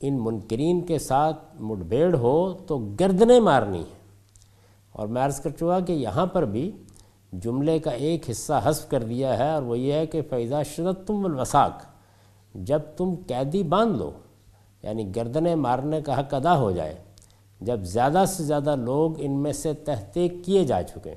ان 0.00 0.18
منکرین 0.20 0.80
کے 0.80 0.98
ساتھ 0.98 1.62
مٹبھیڑ 1.62 2.14
ہو 2.14 2.52
تو 2.66 2.78
گردنیں 3.00 3.40
مارنی 3.40 3.78
ہیں۔ 3.78 3.98
اور 4.92 5.06
میں 5.06 5.22
عرض 5.22 5.40
کر 5.40 5.50
چکا 5.50 5.80
کہ 5.80 5.92
یہاں 5.92 6.26
پر 6.26 6.44
بھی 6.44 6.70
جملے 7.32 7.78
کا 7.78 7.90
ایک 7.90 8.30
حصہ 8.30 8.60
حذف 8.64 8.88
کر 8.88 9.02
دیا 9.02 9.38
ہے 9.38 9.50
اور 9.50 9.62
وہ 9.62 9.78
یہ 9.78 9.92
ہے 9.92 10.06
کہ 10.06 10.22
فیضا 10.30 10.62
شدت 10.62 11.06
تم 11.06 11.24
الوساق، 11.24 11.82
جب 12.54 12.80
تم 12.96 13.14
قیدی 13.26 13.62
باندھ 13.62 13.98
لو 13.98 14.10
یعنی 14.82 15.16
گردنیں 15.16 15.54
مارنے 15.56 16.00
کا 16.02 16.18
حق 16.20 16.34
ادا 16.34 16.56
ہو 16.58 16.70
جائے، 16.70 16.94
جب 17.60 17.80
زیادہ 17.82 18.24
سے 18.28 18.44
زیادہ 18.44 18.76
لوگ 18.76 19.12
ان 19.18 19.32
میں 19.32 19.52
سے 19.52 19.72
تحقیق 19.74 20.32
کیے 20.44 20.64
جا 20.64 20.82
چکے، 20.82 21.14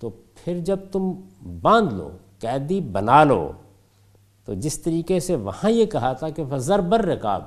تو 0.00 0.10
پھر 0.34 0.58
جب 0.58 0.78
تم 0.92 1.12
باندھ 1.60 1.94
لو، 1.94 2.10
قیدی 2.40 2.80
بنا 2.80 3.24
لو 3.24 3.50
تو 4.44 4.54
جس 4.54 4.82
طریقے 4.82 5.20
سے 5.20 5.36
وہاں 5.36 5.70
یہ 5.70 5.86
کہا 5.86 6.12
تھا 6.12 6.28
کہ 6.28 6.42
فضر 6.50 6.78
بر 6.78 7.00
رکاب 7.00 7.42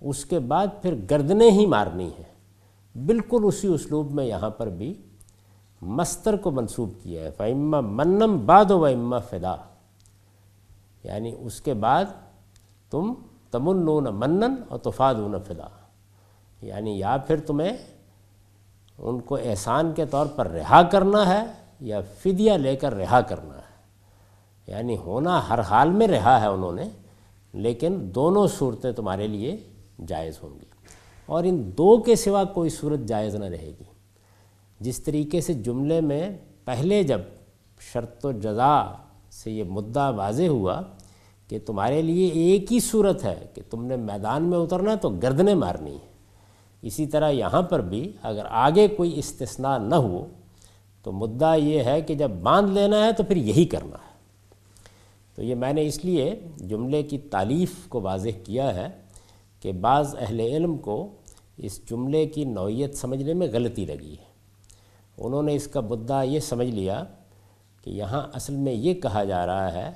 اس 0.00 0.24
کے 0.24 0.38
بعد 0.38 0.66
پھر 0.82 0.94
گردنیں 1.10 1.50
ہی 1.50 1.66
مارنی 1.66 2.10
ہیں۔ 2.18 2.34
بالکل 3.06 3.40
اسی 3.44 3.68
اسلوب 3.68 4.12
میں 4.12 4.24
یہاں 4.24 4.50
پر 4.50 4.66
بھی 4.66 4.94
مستر 5.82 6.36
کو 6.36 6.50
منسوب 6.50 6.90
کیا 7.02 7.22
ہے۔ 7.22 7.30
فعمہ 7.30 7.80
منم 7.80 8.46
باد 8.46 8.70
و 8.70 8.84
اما 8.84 9.18
فدا۔ 9.18 9.56
یعنی 11.04 11.34
اس 11.38 11.60
کے 11.60 11.74
بعد 11.74 12.04
تم 12.90 13.14
تمن 13.50 14.04
منن 14.14 14.54
اور 14.68 14.78
تفادون 14.78 15.34
فدا۔ 15.46 15.66
یعنی 16.62 16.98
یا 16.98 17.16
پھر 17.16 17.40
تمہیں 17.40 17.76
ان 18.98 19.20
کو 19.20 19.36
احسان 19.36 19.92
کے 19.92 20.06
طور 20.06 20.26
پر 20.26 20.48
رہا 20.48 20.82
کرنا 20.82 21.28
ہے 21.28 21.46
یا 21.80 22.00
فدیہ 22.18 22.52
لے 22.52 22.76
کر 22.76 22.94
رہا 22.94 23.20
کرنا 23.20 23.56
ہے۔ 23.56 23.63
یعنی 24.66 24.96
ہونا 24.96 25.48
ہر 25.48 25.60
حال 25.60 25.90
میں 25.90 26.06
رہا 26.06 26.40
ہے 26.40 26.46
انہوں 26.46 26.72
نے، 26.72 26.84
لیکن 27.52 27.96
دونوں 28.14 28.46
صورتیں 28.46 28.92
تمہارے 28.92 29.26
لیے 29.26 29.56
جائز 30.06 30.38
ہوں 30.42 30.50
گی۔ 30.50 30.64
اور 31.26 31.44
ان 31.44 31.70
دو 31.78 32.02
کے 32.02 32.16
سوا 32.16 32.44
کوئی 32.44 32.70
صورت 32.70 33.00
جائز 33.00 33.34
نہ 33.34 33.44
رہے 33.44 33.72
گی۔ 33.80 33.84
جس 34.80 35.02
طریقے 35.02 35.40
سے 35.40 35.54
جملے 35.54 36.00
میں 36.00 36.38
پہلے 36.64 37.02
جب 37.02 37.20
شرط 37.80 38.26
و 38.26 38.32
جزا 38.32 38.92
سے 39.30 39.50
یہ 39.50 39.64
مدعا 39.64 40.10
واضح 40.10 40.48
ہوا 40.48 40.82
کہ 41.48 41.58
تمہارے 41.66 42.02
لیے 42.02 42.28
ایک 42.28 42.72
ہی 42.72 42.80
صورت 42.80 43.24
ہے 43.24 43.46
کہ 43.54 43.62
تم 43.70 43.84
نے 43.84 43.96
میدان 43.96 44.42
میں 44.42 44.58
اترنا 44.58 44.94
تو 44.94 45.08
گردنیں 45.08 45.54
مارنی 45.54 45.94
ہے 45.94 46.12
اسی 46.82 47.06
طرح 47.06 47.30
یہاں 47.30 47.62
پر 47.62 47.80
بھی 47.80 48.12
اگر 48.22 48.44
آگے 48.50 48.88
کوئی 48.88 49.18
استثناء 49.18 49.78
نہ 49.78 49.94
ہو 49.94 50.26
تو 51.02 51.12
مدعا 51.12 51.54
یہ 51.54 51.82
ہے 51.82 52.02
کہ 52.02 52.14
جب 52.14 52.30
باندھ 52.30 52.70
لینا 52.70 53.06
ہے 53.06 53.12
تو 53.12 53.22
پھر 53.22 53.36
یہی 53.36 53.64
کرنا 53.64 53.96
ہے۔ 53.96 54.13
تو 55.34 55.42
یہ 55.42 55.54
میں 55.54 55.72
نے 55.72 55.86
اس 55.86 56.04
لیے 56.04 56.40
جملے 56.56 57.02
کی 57.02 57.18
تعلیف 57.18 57.72
کو 57.88 58.00
واضح 58.00 58.28
کیا 58.44 58.74
ہے 58.74 58.88
کہ 59.60 59.72
بعض 59.72 60.16
اہل 60.20 60.40
علم 60.40 60.76
کو 60.76 61.14
اس 61.56 61.90
جملے 61.90 62.26
کی 62.26 62.44
نوعیت 62.44 62.96
سمجھنے 62.96 63.34
میں 63.34 63.48
غلطی 63.52 63.86
لگی 63.86 64.12
ہے۔ 64.12 64.34
انہوں 65.18 65.42
نے 65.42 65.54
اس 65.54 65.66
کا 65.66 65.80
مدعا 65.80 66.22
یہ 66.22 66.40
سمجھ 66.40 66.68
لیا 66.68 67.04
کہ 67.82 67.90
یہاں 67.90 68.26
اصل 68.32 68.56
میں 68.56 68.72
یہ 68.72 68.94
کہا 68.94 69.24
جا 69.24 69.46
رہا 69.46 69.72
ہے 69.72 69.92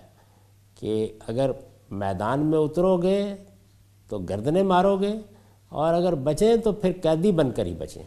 کہ 0.75 1.13
اگر 1.27 1.51
میدان 1.91 2.47
میں 2.47 2.59
اترو 2.59 2.97
گے 2.97 3.35
تو 4.09 4.19
گردنیں 4.19 4.63
مارو 4.63 4.97
گے 4.97 5.13
اور 5.69 5.95
اگر 5.95 6.15
بچیں 6.15 6.57
تو 6.57 6.73
پھر 6.73 6.93
قیدی 7.03 7.33
بن 7.33 7.51
کر 7.51 7.67
ہی 7.67 7.75
بچیں۔ 7.75 8.03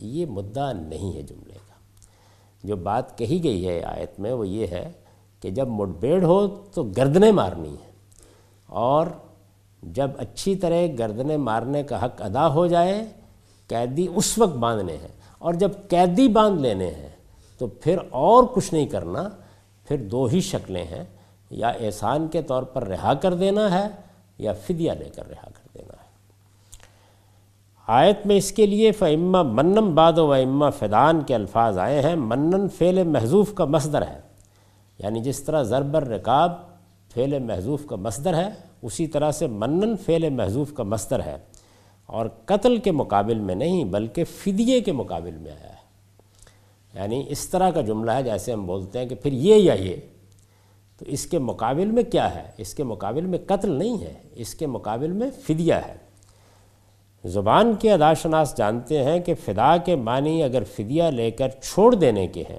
یہ 0.00 0.26
مدعا 0.26 0.72
نہیں 0.72 1.16
ہے 1.16 1.22
جملے 1.22 1.54
کا۔ 1.54 1.74
جو 2.64 2.76
بات 2.76 3.18
کہی 3.18 3.44
گئی 3.44 3.68
ہے 3.68 3.82
آیت 3.82 4.20
میں 4.20 4.32
وہ 4.32 4.48
یہ 4.48 4.66
ہے 4.66 4.92
کہ 5.40 5.50
جب 5.50 5.68
مٹبیڑ 5.68 6.24
ہو 6.24 6.46
تو 6.46 6.82
گردنیں 6.82 7.32
مارنی 7.32 7.68
ہیں 7.68 7.92
اور 8.66 9.06
جب 9.82 10.10
اچھی 10.18 10.56
طرح 10.56 10.86
گردنیں 10.98 11.36
مارنے 11.36 11.82
کا 11.82 12.04
حق 12.04 12.22
ادا 12.22 12.52
ہو 12.52 12.66
جائے، 12.66 13.04
قیدی 13.68 14.06
اس 14.14 14.38
وقت 14.38 14.56
باندھنے 14.56 14.96
ہیں۔ 14.96 15.20
اور 15.38 15.54
جب 15.54 15.70
قیدی 15.88 16.28
باندھ 16.28 16.62
لینے 16.62 16.86
ہیں، 16.86 17.08
تو 17.58 17.66
پھر 17.66 17.98
اور 18.10 18.44
کچھ 18.44 18.74
نہیں 18.74 18.86
کرنا، 18.86 19.28
پھر 19.84 19.96
دو 19.96 20.24
ہی 20.24 20.40
شکلیں 20.40 20.84
ہیں۔ 20.84 21.04
یا 21.50 21.68
احسان 21.68 22.28
کے 22.28 22.42
طور 22.42 22.62
پر 22.62 22.86
رہا 22.86 23.14
کر 23.14 23.34
دینا 23.34 23.78
ہے، 23.78 23.88
یا 24.38 24.52
فدیہ 24.52 24.92
لے 24.92 25.08
کر 25.08 25.28
رہا 25.28 25.48
کر 25.54 25.68
دینا 25.74 25.92
ہے۔ 25.92 26.08
آیت 27.86 28.26
میں 28.26 28.36
اس 28.36 28.52
کے 28.52 28.66
لیے 28.66 28.92
فعمہ 28.92 29.42
منم 29.42 29.94
باد 29.94 30.18
و 30.18 30.32
امہ 30.32 30.66
فدان 30.78 31.20
کے 31.20 31.34
الفاظ 31.34 31.78
آئے 31.78 32.02
ہیں۔ 32.02 32.16
منن 32.16 32.68
فعل 32.68 33.02
محضوف 33.02 33.54
کا 33.54 33.64
مصدر 33.64 34.02
ہے۔ 34.02 34.29
یعنی 35.02 35.20
جس 35.20 35.42
طرح 35.42 35.62
ضربر 35.62 36.08
رکاب 36.08 36.52
فعل 37.14 37.38
محضوف 37.38 37.86
کا 37.86 37.96
مصدر 37.96 38.34
ہے، 38.34 38.48
اسی 38.82 39.06
طرح 39.06 39.30
سے 39.30 39.46
منن 39.46 39.96
فعل 39.96 40.28
محضوف 40.28 40.72
کا 40.72 40.82
مصدر 40.82 41.20
ہے۔ 41.20 41.36
اور 42.06 42.26
قتل 42.44 42.76
کے 42.76 42.92
مقابل 42.92 43.38
میں 43.38 43.54
نہیں، 43.54 43.84
بلکہ 43.84 44.24
فدیے 44.24 44.80
کے 44.80 44.92
مقابل 44.92 45.36
میں 45.36 45.52
آیا 45.52 45.70
ہے۔ 45.70 45.80
یعنی 46.94 47.24
اس 47.28 47.48
طرح 47.48 47.70
کا 47.70 47.80
جملہ 47.80 48.10
ہے 48.10 48.22
جیسے 48.22 48.52
ہم 48.52 48.66
بولتے 48.66 48.98
ہیں 48.98 49.06
کہ 49.06 49.14
پھر 49.14 49.32
یہ 49.32 49.54
یا 49.54 49.74
یہ۔ 49.74 49.96
تو 50.98 51.04
اس 51.08 51.26
کے 51.26 51.38
مقابل 51.38 51.86
میں 51.86 52.02
کیا 52.02 52.34
ہے؟ 52.34 52.50
اس 52.56 52.74
کے 52.74 52.84
مقابل 52.84 53.26
میں 53.26 53.38
قتل 53.46 53.70
نہیں 53.70 54.00
ہے، 54.00 54.14
اس 54.34 54.54
کے 54.54 54.66
مقابل 54.66 55.12
میں 55.12 55.30
فدیہ 55.46 55.74
ہے۔ 55.74 55.94
زبان 57.24 57.74
کے 57.74 57.92
اداشناس 57.92 58.56
جانتے 58.56 59.04
ہیں 59.04 59.20
کہ 59.20 59.34
فدا 59.34 59.76
کے 59.76 59.96
معنی 59.96 60.42
اگر 60.42 60.62
فدیہ 60.64 61.02
لے 61.02 61.30
کر 61.30 61.48
چھوڑ 61.48 61.94
دینے 61.94 62.26
کے 62.26 62.42
ہیں 62.50 62.58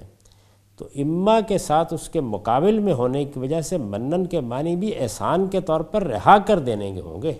تو 0.82 0.88
اما 0.94 1.40
کے 1.40 1.58
ساتھ 1.58 1.94
اس 1.94 2.08
کے 2.08 2.20
مقابل 2.20 2.78
میں 2.78 2.92
ہونے 2.92 3.24
کی 3.24 3.38
وجہ 3.38 3.60
سے 3.60 3.76
منن 3.76 4.26
کے 4.26 4.40
معنی 4.40 4.76
بھی 4.76 4.98
احسان 4.98 5.46
کے 5.46 5.60
طور 5.60 5.80
پر 5.80 6.04
رہا 6.04 6.38
کر 6.38 6.58
دینے 6.58 6.92
کے 6.92 7.00
ہوں 7.00 7.22
گے۔ 7.22 7.32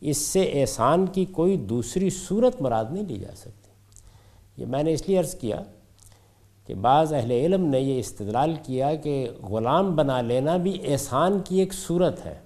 اس 0.00 0.16
سے 0.16 0.50
احسان 0.54 1.06
کی 1.06 1.24
کوئی 1.24 1.56
دوسری 1.56 2.10
صورت 2.10 2.62
مراد 2.62 2.84
نہیں 2.90 3.04
لی 3.04 3.18
جا 3.18 3.36
سکتی۔ 3.36 3.70
یہ 4.56 4.66
میں 4.66 4.82
نے 4.82 4.92
اس 4.92 5.08
لیے 5.08 5.18
عرض 5.18 5.34
کیا 5.34 5.62
کہ 6.66 6.74
بعض 6.74 7.12
اہل 7.12 7.30
علم 7.30 7.64
نے 7.64 7.80
یہ 7.80 7.98
استدلال 7.98 8.54
کیا 8.62 8.94
کہ 8.94 9.30
غلام 9.50 9.96
بنا 9.96 10.20
لینا 10.20 10.56
بھی 10.56 10.78
احسان 10.84 11.38
کی 11.44 11.58
ایک 11.58 11.74
صورت 11.74 12.26
ہے۔ 12.26 12.38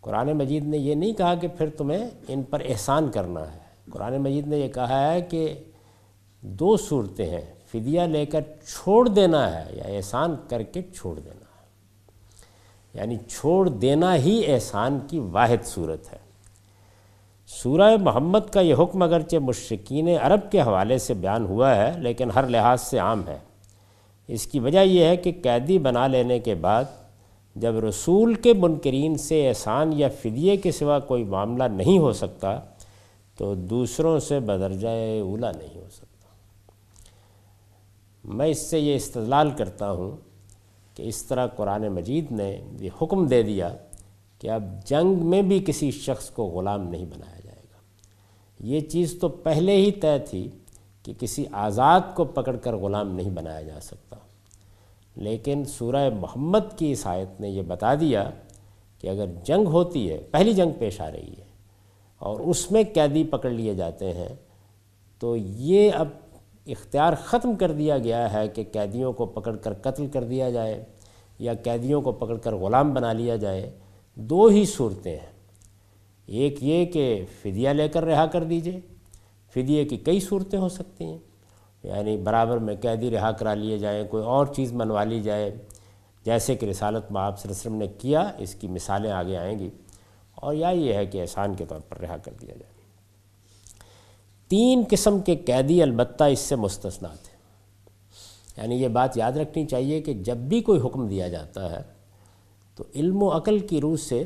قرآن 0.00 0.32
مجید 0.32 0.64
نے 0.64 0.78
یہ 0.78 0.94
نہیں 0.94 1.12
کہا 1.12 1.34
کہ 1.34 1.48
پھر 1.48 1.68
تمہیں 1.68 2.08
ان 2.28 2.42
پر 2.42 2.62
احسان 2.68 3.10
کرنا 3.10 3.52
ہے۔ 3.52 3.58
قرآن 3.90 4.16
مجید 4.16 4.46
نے 4.46 4.58
یہ 4.58 4.68
کہا 4.68 5.12
ہے 5.12 5.20
کہ 5.20 5.54
دو 6.40 6.76
صورتیں 6.76 7.26
ہیں۔ 7.26 7.59
فدیہ 7.72 8.00
لے 8.00 8.26
کر 8.26 8.40
چھوڑ 8.66 9.08
دینا 9.08 9.56
ہے 9.56 9.70
یا 9.74 9.84
احسان 9.84 10.36
کر 10.48 10.62
کے 10.62 10.82
چھوڑ 10.82 11.18
دینا 11.18 11.40
ہے۔ 11.40 11.40
یعنی 12.94 13.16
چھوڑ 13.28 13.68
دینا 13.68 14.14
ہی 14.14 14.42
احسان 14.46 14.98
کی 15.08 15.18
واحد 15.18 15.66
صورت 15.66 16.12
ہے۔ 16.12 16.18
سورہ 17.46 17.96
محمد 17.96 18.52
کا 18.52 18.60
یہ 18.60 18.74
حکم 18.74 19.02
اگرچہ 19.02 19.36
مشرقین 19.36 20.08
عرب 20.22 20.52
کے 20.52 20.60
حوالے 20.60 20.98
سے 20.98 21.14
بیان 21.14 21.46
ہوا 21.46 21.76
ہے، 21.76 21.92
لیکن 21.98 22.30
ہر 22.30 22.48
لحاظ 22.48 22.80
سے 22.80 22.98
عام 22.98 23.22
ہے۔ 23.28 23.38
اس 24.28 24.46
کی 24.46 24.58
وجہ 24.58 24.78
یہ 24.78 25.04
ہے 25.04 25.16
کہ 25.16 25.32
قیدی 25.42 25.78
بنا 25.78 26.06
لینے 26.06 26.38
کے 26.38 26.54
بعد 26.54 26.84
جب 27.56 27.84
رسول 27.84 28.34
کے 28.34 28.52
منکرین 28.52 29.16
سے 29.16 29.48
احسان 29.48 29.92
یا 29.92 30.08
فدیے 30.08 30.56
کے 30.56 30.72
سوا 30.72 30.98
کوئی 30.98 31.24
معاملہ 31.24 31.64
نہیں 31.64 31.98
ہو 31.98 32.12
سکتا، 32.12 32.60
تو 33.38 33.54
دوسروں 33.54 34.20
سے 34.20 34.40
بدرجہ 34.40 35.20
اولا 35.20 35.50
نہیں 35.50 35.80
ہو 35.80 35.86
سکتا۔ 35.92 36.09
میں 38.24 38.46
اس 38.46 38.58
سے 38.58 38.80
یہ 38.80 38.96
استدلال 38.96 39.50
کرتا 39.50 39.90
ہوں 39.90 40.16
کہ 40.94 41.02
اس 41.02 41.22
طرح 41.22 41.46
قرآن 41.46 41.88
مجید 41.88 42.32
نے 42.32 42.60
یہ 42.80 42.90
حکم 43.02 43.26
دے 43.26 43.42
دیا 43.42 43.76
کہ 44.38 44.50
اب 44.50 44.64
جنگ 44.84 45.26
میں 45.26 45.42
بھی 45.42 45.64
کسی 45.66 45.90
شخص 45.90 46.30
کو 46.30 46.44
غلام 46.44 46.88
نہیں 46.88 47.04
بنایا 47.04 47.40
جائے 47.44 47.62
گا۔ 47.72 47.78
یہ 48.60 48.80
چیز 48.80 49.18
تو 49.20 49.28
پہلے 49.28 49.76
ہی 49.76 49.92
طے 49.92 50.18
تھی 50.18 50.48
کہ 51.02 51.12
کسی 51.18 51.44
آزاد 51.52 52.00
کو 52.14 52.24
پکڑ 52.24 52.56
کر 52.56 52.76
غلام 52.76 53.14
نہیں 53.14 53.30
بنایا 53.30 53.62
جا 53.62 53.80
سکتا۔ 53.82 54.16
لیکن 55.16 55.64
سورہ 55.64 56.10
محمد 56.20 56.78
کی 56.78 56.92
اس 56.92 57.06
آیت 57.06 57.40
نے 57.40 57.48
یہ 57.48 57.62
بتا 57.62 57.94
دیا 57.94 58.30
کہ 59.00 59.08
اگر 59.08 59.26
جنگ 59.44 59.66
ہوتی 59.66 60.10
ہے، 60.10 60.18
پہلی 60.30 60.52
جنگ 60.52 60.70
پیش 60.78 61.00
آ 61.00 61.10
رہی 61.12 61.32
ہے 61.38 61.44
اور 62.18 62.40
اس 62.40 62.70
میں 62.70 62.82
قیدی 62.94 63.24
پکڑ 63.24 63.50
لیے 63.50 63.74
جاتے 63.74 64.12
ہیں، 64.12 64.34
تو 65.18 65.36
یہ 65.36 65.92
اب 65.92 66.08
اختیار 66.70 67.12
ختم 67.24 67.56
کر 67.56 67.72
دیا 67.72 67.98
گیا 67.98 68.32
ہے 68.32 68.48
کہ 68.48 68.64
قیدیوں 68.72 69.12
کو 69.12 69.26
پکڑ 69.26 69.56
کر 69.56 69.72
قتل 69.74 70.06
کر 70.06 70.24
دیا 70.24 70.50
جائے 70.50 70.84
یا 71.38 71.52
قیدیوں 71.62 72.02
کو 72.02 72.12
پکڑ 72.12 72.36
کر 72.36 72.54
غلام 72.54 72.94
بنا 72.94 73.12
لیا 73.12 73.36
جائے، 73.36 73.70
دو 74.14 74.46
ہی 74.46 74.64
صورتیں 74.64 75.12
ہیں۔ 75.12 75.26
ایک 76.26 76.56
یہ 76.60 76.84
کہ 76.84 77.24
فدیہ 77.42 77.68
لے 77.68 77.88
کر 77.88 78.04
رہا 78.04 78.26
کر 78.26 78.44
دیجیے۔ 78.44 78.80
فدیے 79.54 79.84
کی 79.84 79.96
کئی 79.96 80.20
صورتیں 80.20 80.58
ہو 80.58 80.68
سکتی 80.68 81.04
ہیں۔ 81.04 81.18
یعنی 81.82 82.16
برابر 82.16 82.58
میں 82.58 82.76
قیدی 82.76 83.10
رہا 83.10 83.32
کرا 83.32 83.54
لیے 83.54 83.78
جائیں، 83.78 84.04
کوئی 84.10 84.24
اور 84.24 84.46
چیز 84.46 84.72
منوا 84.72 85.04
لی 85.04 85.20
جائے۔ 85.22 85.50
جیسے 86.24 86.54
کہ 86.54 86.66
رسالت 86.66 87.12
میں 87.12 87.22
آپ 87.22 87.40
صلی 87.40 87.52
اللہ 87.52 87.60
علیہ 87.60 87.76
وسلم 87.76 87.90
نے 87.90 88.00
کیا، 88.00 88.32
اس 88.38 88.54
کی 88.54 88.68
مثالیں 88.68 89.10
آگے 89.10 89.36
آئیں 89.36 89.58
گی۔ 89.58 89.70
اور 90.34 90.54
یا 90.54 90.68
یہ 90.68 90.94
ہے 90.94 91.06
کہ 91.06 91.20
احسان 91.20 91.54
کے 91.54 91.64
طور 91.64 91.80
پر 91.88 91.96
رہا 91.96 92.16
کر 92.16 92.32
دیا 92.40 92.54
جائے۔ 92.54 92.79
تین 94.50 94.84
قسم 94.90 95.20
کے 95.20 95.36
قیدی 95.36 95.82
البتہ 95.82 96.24
اس 96.24 96.38
سے 96.38 96.56
مستثنا 96.56 97.08
تھے۔ 97.08 97.36
یعنی 98.56 98.74
یہ 98.74 98.88
بات 98.88 99.16
یاد 99.16 99.32
رکھنی 99.32 99.66
چاہیے 99.66 100.00
کہ 100.00 100.14
جب 100.14 100.36
بھی 100.36 100.60
کوئی 100.60 100.80
حکم 100.80 101.08
دیا 101.08 101.28
جاتا 101.28 101.72
ہے 101.72 101.82
تو 102.74 102.84
علم 102.94 103.22
و 103.22 103.36
عقل 103.36 103.58
کی 103.58 103.80
روح 103.80 103.96
سے 103.96 104.24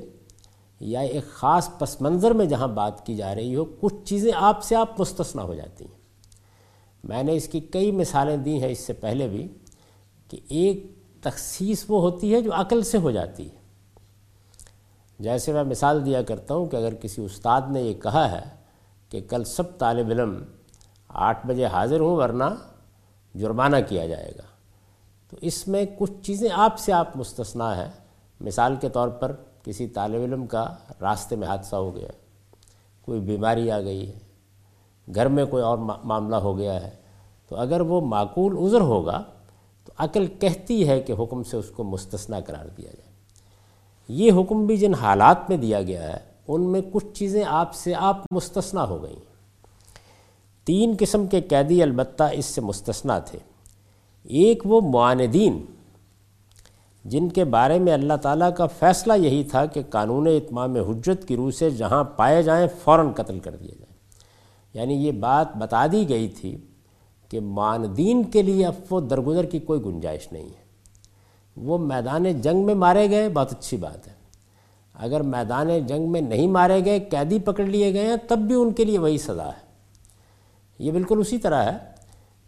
یا 0.81 1.01
ایک 1.01 1.25
خاص 1.25 1.71
پس 1.79 2.01
منظر 2.01 2.31
میں 2.31 2.47
جہاں 2.47 2.69
بات 2.69 3.07
کی 3.07 3.17
جا 3.17 3.35
رہی 3.35 3.57
ہو، 3.57 3.65
کچھ 3.65 3.95
چیزیں 4.05 4.33
آپ 4.35 4.65
سے 4.65 4.77
آپ 4.77 5.01
مستثنا 5.01 5.43
ہو 5.43 5.55
جاتی 5.55 5.85
ہیں۔ 5.85 5.99
میں 7.05 7.23
نے 7.23 7.37
اس 7.37 7.49
کی 7.49 7.61
کئی 7.61 7.91
مثالیں 7.91 8.37
دی 8.37 8.63
ہیں 8.63 8.71
اس 8.71 8.79
سے 8.79 8.93
پہلے 8.93 9.29
بھی 9.29 9.49
کہ 10.29 10.39
ایک 10.49 10.87
تخصیص 11.21 11.85
وہ 11.89 12.01
ہوتی 12.01 12.35
ہے 12.35 12.41
جو 12.41 12.51
عقل 12.55 12.83
سے 12.83 12.99
ہو 12.99 13.11
جاتی 13.11 13.47
ہے۔ 13.47 13.57
جیسے 15.19 15.53
میں 15.53 15.65
مثال 15.65 16.07
دیا 16.07 16.23
کرتا 16.23 16.55
ہوں 16.55 16.67
کہ 16.67 16.77
اگر 16.77 16.95
کسی 16.95 17.23
استاد 17.23 17.61
نے 17.71 17.83
یہ 17.83 17.95
کہا 17.95 18.31
ہے 18.31 18.64
کہ 19.15 19.21
کل 19.29 19.45
سب 19.45 19.79
طالب 19.79 20.11
علم 20.11 20.45
آٹھ 21.09 21.47
بجے 21.47 21.67
حاضر 21.67 22.01
ہوں 22.01 22.17
ورنہ 22.17 22.45
جرمانہ 23.35 23.77
کیا 23.89 24.07
جائے 24.07 24.33
گا۔ 24.39 24.43
تو 25.31 25.37
اس 25.41 25.69
میں 25.69 25.85
کچھ 25.99 26.13
چیزیں 26.23 26.49
آپ 26.53 26.79
سے 26.79 26.93
آپ 26.93 27.17
مستثنا 27.17 27.77
ہے 27.77 27.91
مثال 28.41 28.77
کے 28.81 28.89
طور 28.89 29.09
پر 29.09 29.33
کسی 29.63 29.87
طالب 29.87 30.23
علم 30.23 30.47
کا 30.47 30.75
راستے 31.01 31.37
میں 31.37 31.49
حادثہ 31.49 31.77
ہو 31.77 31.97
گیا، 31.97 32.09
کوئی 33.03 33.21
بیماری 33.21 33.71
آ 33.71 33.81
گئی 33.81 34.09
ہے 34.09 34.19
گھر 35.15 35.29
میں 35.29 35.45
کوئی 35.45 35.63
اور 35.63 35.79
معاملہ 35.79 36.37
ہو 36.37 36.59
گیا 36.59 36.83
ہے۔ 36.83 36.91
تو 37.49 37.57
اگر 37.57 37.81
وہ 37.81 38.01
معقول 38.01 38.57
عذر 38.59 38.81
ہوگا 38.81 39.23
تو 39.85 39.93
عقل 39.99 40.27
کہتی 40.27 40.89
ہے 40.89 41.01
کہ 41.01 41.13
حکم 41.13 41.43
سے 41.43 41.57
اس 41.57 41.71
کو 41.71 41.85
مستثنا 41.85 42.41
قرار 42.41 42.67
دیا 42.67 42.91
جائے۔ 42.91 43.13
یہ 44.09 44.33
حکم 44.33 44.67
بھی 44.67 44.77
جن 44.77 44.95
حالات 44.95 45.49
میں 45.49 45.57
دیا 45.57 45.83
گیا 45.83 46.03
ہے 46.03 46.34
ان 46.49 46.61
میں 46.63 46.81
کچھ 46.93 47.07
چیزیں 47.15 47.45
آپ 47.49 47.75
سے 47.75 47.95
آپ 47.95 48.23
مستثنا 48.31 48.89
ہو 48.89 49.03
گئیں۔ 49.03 49.35
تین 50.65 50.95
قسم 50.99 51.27
کے 51.27 51.41
قیدی 51.41 51.83
البتہ 51.83 52.25
اس 52.33 52.47
سے 52.47 52.61
مستثنا 52.61 53.19
تھے۔ 53.19 53.39
ایک 54.23 54.63
وہ 54.65 54.81
معاندین، 54.81 55.65
جن 57.05 57.29
کے 57.29 57.45
بارے 57.45 57.79
میں 57.79 57.93
اللہ 57.93 58.15
تعالیٰ 58.23 58.55
کا 58.57 58.67
فیصلہ 58.67 59.13
یہی 59.17 59.45
تھا 59.45 59.67
کہ 59.67 59.83
قانون 59.91 60.27
اتمام 60.27 60.77
حجت 60.77 61.29
کی 61.29 61.37
روح 61.37 61.51
سے 61.51 61.71
جہاں 61.71 62.05
پائے 62.05 62.43
جائیں 62.43 62.67
فوراً 62.85 63.13
قتل 63.13 63.39
کر 63.39 63.57
دیا 63.57 63.75
جائے 63.79 63.95
یعنی 64.75 64.95
یہ 64.95 65.13
بات 65.13 65.57
بتا 65.57 65.87
دی 65.93 66.09
گئی 66.09 66.29
تھی 66.29 66.57
کہ 67.29 67.41
معاندین 67.41 68.25
کے 68.25 68.43
لیے 68.43 68.67
اب 68.67 68.75
وہ 68.91 69.01
درگزر 69.01 69.45
کی 69.45 69.59
کوئی 69.59 69.85
گنجائش 69.85 70.33
نہیں 70.33 70.45
ہے۔ 70.45 70.65
وہ 71.57 71.79
میدان 71.79 72.41
جنگ 72.41 72.67
میں 72.67 72.75
مارے 72.75 73.11
گئے، 73.11 73.29
بہت 73.29 73.53
اچھی 73.53 73.77
بات 73.77 74.09
ہے۔ 74.09 74.24
اگر 74.95 75.21
میدان 75.21 75.87
جنگ 75.87 76.11
میں 76.13 76.21
نہیں 76.21 76.49
مارے 76.49 76.85
گئے، 76.85 77.01
قیدی 77.01 77.39
پکڑ 77.39 77.65
لیے 77.65 77.95
گئے 77.95 78.07
ہیں، 78.07 78.17
تب 78.29 78.39
بھی 78.39 78.55
ان 78.55 78.73
کے 78.73 78.85
لیے 78.85 78.99
وہی 78.99 79.19
سزا 79.19 79.47
ہے۔ 79.47 79.65
یہ 80.79 80.93
بالکل 80.93 81.21
اسی 81.21 81.39
طرح 81.39 81.63
ہے 81.63 81.79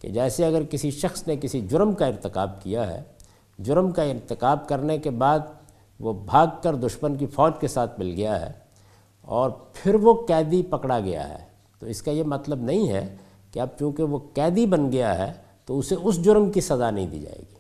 کہ 0.01 0.09
جیسے 0.09 0.47
اگر 0.47 0.63
کسی 0.63 0.91
شخص 0.91 1.27
نے 1.27 1.37
کسی 1.37 1.61
جرم 1.61 1.93
کا 1.93 2.07
ارتکاب 2.07 2.63
کیا 2.63 2.91
ہے، 2.91 3.03
جرم 3.59 3.91
کا 3.91 4.03
ارتکاب 4.03 4.69
کرنے 4.69 4.99
کے 4.99 5.11
بعد 5.11 5.39
وہ 6.01 6.13
بھاگ 6.13 6.47
کر 6.63 6.75
دشمن 6.75 7.17
کی 7.17 7.27
فوج 7.27 7.53
کے 7.61 7.69
ساتھ 7.69 8.01
مل 8.01 8.13
گیا 8.17 8.47
ہے 8.47 8.53
اور 9.21 9.51
پھر 9.73 9.95
وہ 9.95 10.27
قیدی 10.27 10.63
پکڑا 10.63 11.01
گیا 11.01 11.29
ہے۔ 11.29 11.45
تو 11.79 11.87
اس 11.87 12.03
کا 12.03 12.11
یہ 12.11 12.23
مطلب 12.23 12.63
نہیں 12.63 12.89
ہے 12.89 13.17
کہ 13.53 13.61
اب 13.61 13.69
چونکہ 13.79 14.03
وہ 14.03 14.19
قیدی 14.35 14.67
بن 14.67 14.93
گیا 14.93 15.19
ہے، 15.19 15.33
تو 15.67 15.79
اسے 15.79 15.95
اس 16.03 16.25
جرم 16.25 16.53
کی 16.53 16.61
سزا 16.61 16.91
نہیں 16.91 17.07
دی 17.07 17.19
جائے 17.19 17.39
گی۔ 17.39 17.56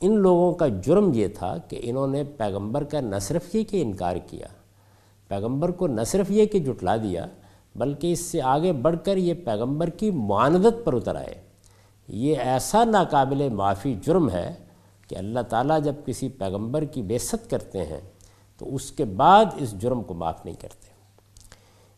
ان 0.00 0.18
لوگوں 0.18 0.52
کا 0.52 0.68
جرم 0.68 1.10
یہ 1.14 1.28
تھا 1.28 1.58
کہ 1.58 1.80
انہوں 1.82 2.06
نے 2.06 2.24
پیغمبر 2.24 2.84
کا 2.84 3.00
نہ 3.00 3.16
صرف 3.20 3.54
یہ 3.54 3.64
کہ 3.64 3.82
انکار 3.82 4.16
کیا، 4.16 4.46
پیغمبر 5.28 5.70
کو 5.70 5.86
نہ 5.86 6.00
صرف 6.06 6.30
یہ 6.30 6.46
کہ 6.46 6.58
جٹلا 6.58 6.96
دیا، 6.96 7.26
بلکہ 7.74 8.12
اس 8.12 8.20
سے 8.20 8.42
آگے 8.42 8.72
بڑھ 8.72 8.96
کر 9.04 9.16
یہ 9.16 9.34
پیغمبر 9.34 9.90
کی 9.90 10.10
معاندت 10.10 10.84
پر 10.84 10.94
اتر 10.94 11.16
آئے۔ 11.16 11.34
یہ 12.08 12.36
ایسا 12.36 12.84
ناقابل 12.84 13.48
معافی 13.48 13.94
جرم 14.02 14.30
ہے 14.30 14.54
کہ 15.08 15.16
اللہ 15.16 15.40
تعالیٰ 15.40 15.82
جب 15.82 15.94
کسی 16.06 16.28
پیغمبر 16.28 16.84
کی 16.84 17.02
بیست 17.02 17.50
کرتے 17.50 17.78
ہیں، 17.78 18.00
تو 18.58 18.74
اس 18.74 18.92
کے 18.92 19.04
بعد 19.04 19.44
اس 19.56 19.80
جرم 19.80 20.02
کو 20.02 20.14
معاف 20.14 20.44
نہیں 20.44 20.54
کرتے۔ 20.54 20.90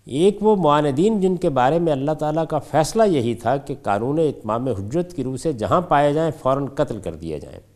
ایک 0.04 0.38
وہ 0.40 0.56
معاندین 0.56 1.20
جن 1.20 1.36
کے 1.36 1.48
بارے 1.48 1.78
میں 1.78 1.92
اللہ 1.92 2.12
تعالیٰ 2.12 2.44
کا 2.46 2.58
فیصلہ 2.58 3.02
یہی 3.02 3.34
تھا 3.34 3.56
کہ 3.56 3.74
قانون 3.82 4.18
اتمام 4.18 4.68
حجت 4.68 5.16
کی 5.16 5.24
روح 5.24 5.36
سے 5.36 5.52
جہاں 5.52 5.80
پائے 5.80 6.12
جائیں، 6.12 6.30
فوراً 6.42 6.66
قتل 6.66 7.00
کر 7.00 7.14
دیے 7.14 7.40
جائیں 7.40 7.71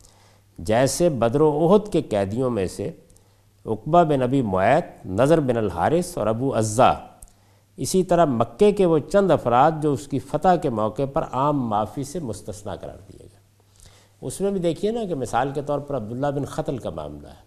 جیسے 0.58 1.08
بدر 1.08 1.40
و 1.40 1.68
عہد 1.68 1.92
کے 1.92 2.02
قیدیوں 2.02 2.50
میں 2.50 2.66
سے 2.66 2.90
اقبا 3.64 4.02
بن 4.02 4.22
ابی 4.22 4.42
معیت، 4.42 5.06
نظر 5.06 5.40
بن 5.40 5.56
الحارث 5.56 6.18
اور 6.18 6.26
ابو 6.26 6.54
اعضا 6.54 6.92
اسی 7.76 8.04
طرح 8.04 8.24
مکے 8.24 8.72
کے 8.72 8.86
وہ 8.86 8.98
چند 8.98 9.30
افراد 9.30 9.72
جو 9.82 9.92
اس 9.92 10.08
کی 10.08 10.18
فتح 10.18 10.56
کے 10.62 10.70
موقع 10.70 11.02
پر 11.12 11.24
عام 11.32 11.68
معافی 11.68 12.04
سے 12.04 12.18
مستثنا 12.18 12.76
قرار 12.76 12.98
دیے 12.98 13.18
گئے۔ 13.20 13.38
اس 14.20 14.40
میں 14.40 14.50
بھی 14.50 14.60
دیکھیے 14.60 14.90
نا 14.90 15.04
کہ 15.04 15.14
مثال 15.14 15.50
کے 15.54 15.62
طور 15.62 15.78
پر 15.78 15.96
عبداللہ 15.96 16.26
بن 16.26 16.44
قتل 16.44 16.78
کا 16.78 16.90
معاملہ 16.90 17.28
ہے۔ 17.28 17.42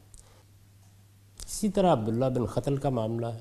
اسی 1.48 1.70
طرح 1.70 1.94
عبداللہ 1.94 2.26
بن 2.26 2.46
قتل 2.46 2.78
کا 2.78 2.90
معاملہ 2.90 3.28
ہے۔ 3.28 3.40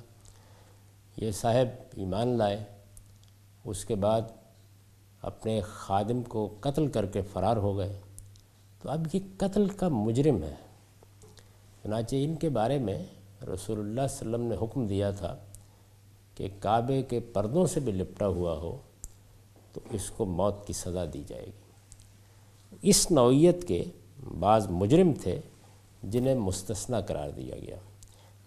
یہ 1.16 1.30
صاحب 1.30 1.66
ایمان 1.96 2.28
لائے۔ 2.28 2.64
اس 3.64 3.84
کے 3.84 3.94
بعد 3.94 4.20
اپنے 5.22 5.60
خادم 5.60 6.22
کو 6.22 6.54
قتل 6.60 6.86
کر 6.86 7.06
کے 7.06 7.22
فرار 7.22 7.56
ہو 7.56 7.78
گئے۔ 7.78 8.00
تو 8.82 8.90
اب 8.90 9.06
یہ 9.12 9.20
قتل 9.36 9.68
کا 9.68 9.88
مجرم 9.88 10.42
ہے۔ 10.42 10.54
چنانچہ 11.82 12.16
ان 12.18 12.36
کے 12.36 12.48
بارے 12.48 12.78
میں 12.78 13.04
رسول 13.42 13.48
اللہ 13.48 13.54
صلی 13.60 13.78
اللہ 13.78 14.00
علیہ 14.00 14.04
وسلم 14.04 14.42
نے 14.42 14.56
حکم 14.62 14.86
دیا 14.86 15.10
تھا 15.10 15.36
کہ 16.34 16.48
کعبے 16.60 17.02
کے 17.02 17.20
پردوں 17.20 17.66
سے 17.66 17.80
بھی 17.80 17.92
لپٹا 17.92 18.26
ہوا 18.26 18.56
ہو 18.56 18.76
تو 19.72 19.80
اس 19.90 20.10
کو 20.10 20.24
موت 20.24 20.66
کی 20.66 20.72
سزا 20.72 21.04
دی 21.12 21.22
جائے 21.26 21.46
گی۔ 21.46 21.50
اس 22.82 23.10
نوعیت 23.10 23.68
کے 23.68 23.84
بعض 24.38 24.66
مجرم 24.70 25.12
تھے 25.22 25.40
جنہیں 26.02 26.34
مستثنا 26.34 27.00
قرار 27.00 27.30
دیا 27.30 27.56
گیا۔ 27.58 27.76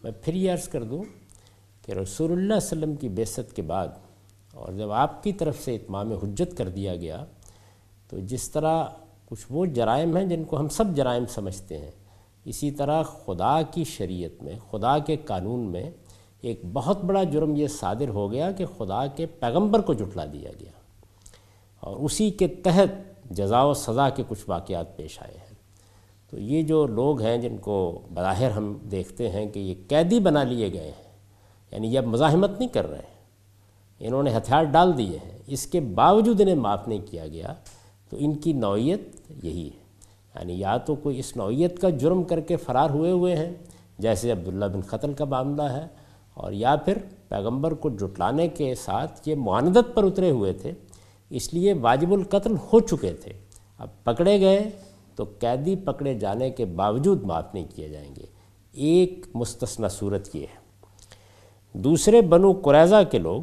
میں 0.03 0.11
پھر 0.21 0.33
یہ 0.33 0.51
عرض 0.51 0.67
کر 0.67 0.83
دوں 0.83 1.03
کہ 1.85 1.91
رسول 1.91 2.31
اللہ 2.31 2.37
صلی 2.37 2.37
اللہ 2.37 2.51
علیہ 2.51 2.57
وسلم 2.57 2.95
کی 2.95 3.09
بیست 3.09 3.55
کے 3.55 3.61
بعد 3.61 3.87
اور 4.53 4.73
جب 4.73 4.91
آپ 4.91 5.23
کی 5.23 5.33
طرف 5.33 5.61
سے 5.63 5.75
اتمام 5.75 6.13
حجت 6.13 6.57
کر 6.57 6.69
دیا 6.69 6.95
گیا 6.95 7.25
تو 8.07 8.19
جس 8.19 8.51
طرح 8.51 8.85
کچھ 9.31 9.45
وہ 9.49 9.65
جرائم 9.65 10.17
ہیں 10.17 10.25
جن 10.25 10.43
کو 10.43 10.59
ہم 10.59 10.67
سب 10.67 10.85
جرائم 10.95 11.25
سمجھتے 11.25 11.77
ہیں۔ 11.77 11.91
اسی 12.45 12.71
طرح 12.71 13.03
خدا 13.03 13.61
کی 13.61 13.83
شریعت 13.83 14.43
میں، 14.43 14.53
خدا 14.71 14.99
کے 14.99 15.15
قانون 15.15 15.59
میں 15.59 15.89
ایک 16.41 16.61
بہت 16.73 17.03
بڑا 17.03 17.23
جرم 17.23 17.55
یہ 17.55 17.67
صادر 17.67 18.09
ہو 18.09 18.31
گیا 18.31 18.51
کہ 18.51 18.65
خدا 18.77 19.07
کے 19.07 19.25
پیغمبر 19.25 19.81
کو 19.81 19.93
جٹلا 19.93 20.25
دیا 20.25 20.49
گیا۔ 20.59 20.71
اور 21.79 21.97
اسی 21.97 22.29
کے 22.29 22.47
تحت 22.47 23.21
جزا 23.31 23.63
و 23.63 23.73
سزا 23.73 24.09
کے 24.09 24.23
کچھ 24.27 24.43
واقعات 24.47 24.97
پیش 24.97 25.21
آئے 25.21 25.37
ہیں۔ 25.37 25.55
تو 26.29 26.39
یہ 26.39 26.61
جو 26.61 26.87
لوگ 26.87 27.21
ہیں 27.21 27.37
جن 27.37 27.57
کو 27.57 28.01
بظاہر 28.13 28.51
ہم 28.51 28.77
دیکھتے 28.91 29.29
ہیں 29.29 29.45
کہ 29.45 29.59
یہ 29.59 29.73
قیدی 29.87 30.19
بنا 30.19 30.43
لیے 30.43 30.73
گئے 30.73 30.87
ہیں 30.87 31.17
یعنی 31.71 31.93
یہ 31.93 31.97
اب 31.97 32.05
مزاحمت 32.05 32.59
نہیں 32.59 32.69
کر 32.69 32.89
رہے 32.89 32.97
ہیں۔ 32.97 33.21
انہوں 33.99 34.23
نے 34.23 34.37
ہتھیار 34.37 34.63
ڈال 34.63 34.97
دیے 34.97 35.17
ہیں۔ 35.25 35.37
اس 35.47 35.67
کے 35.67 35.79
باوجود 35.79 36.41
انہیں 36.41 36.55
معاف 36.55 36.87
نہیں 36.87 36.99
کیا 37.09 37.27
گیا۔ 37.27 37.53
تو 38.11 38.17
ان 38.19 38.35
کی 38.35 38.53
نوعیت 38.53 39.01
یہی 39.43 39.67
ہے۔ 39.67 39.81
یعنی 40.35 40.53
یا 40.53 40.77
تو 40.77 40.95
کوئی 40.95 41.19
اس 41.19 41.37
نوعیت 41.37 41.81
کا 41.81 41.89
جرم 41.89 42.23
کر 42.23 42.39
کے 42.39 42.55
فرار 42.55 42.89
ہوئے 42.89 43.11
ہوئے 43.11 43.35
ہیں، 43.35 43.53
جیسے 43.99 44.31
عبداللہ 44.31 44.65
بن 44.65 44.81
قتل 44.81 45.13
کا 45.13 45.25
معاملہ 45.25 45.61
ہے، 45.61 45.87
اور 46.33 46.51
یا 46.51 46.75
پھر 46.75 46.97
پیغمبر 47.29 47.73
کو 47.73 47.89
جٹلانے 47.89 48.47
کے 48.47 48.75
ساتھ 48.75 49.29
یہ 49.29 49.35
معاندت 49.35 49.95
پر 49.95 50.03
اترے 50.03 50.31
ہوئے 50.31 50.53
تھے، 50.53 50.71
اس 51.29 51.53
لیے 51.53 51.73
واجب 51.73 52.13
القتل 52.13 52.55
ہو 52.73 52.79
چکے 52.79 53.13
تھے۔ 53.13 53.33
اب 53.79 53.87
پکڑے 54.03 54.41
گئے 54.41 54.69
تو 55.15 55.23
قیدی 55.39 55.75
پکڑے 55.75 56.13
جانے 56.13 56.49
کے 56.49 56.65
باوجود 56.65 57.23
معاف 57.23 57.53
نہیں 57.53 57.65
کیے 57.75 57.89
جائیں 57.89 58.15
گے۔ 58.15 58.25
ایک 58.71 59.25
مستثنہ 59.33 59.87
صورت 59.87 60.35
یہ 60.35 60.41
ہے۔ 60.41 60.61
دوسرے 61.73 62.21
بنو 62.21 62.51
قریضہ 62.51 63.03
کے 63.11 63.17
لوگ 63.17 63.41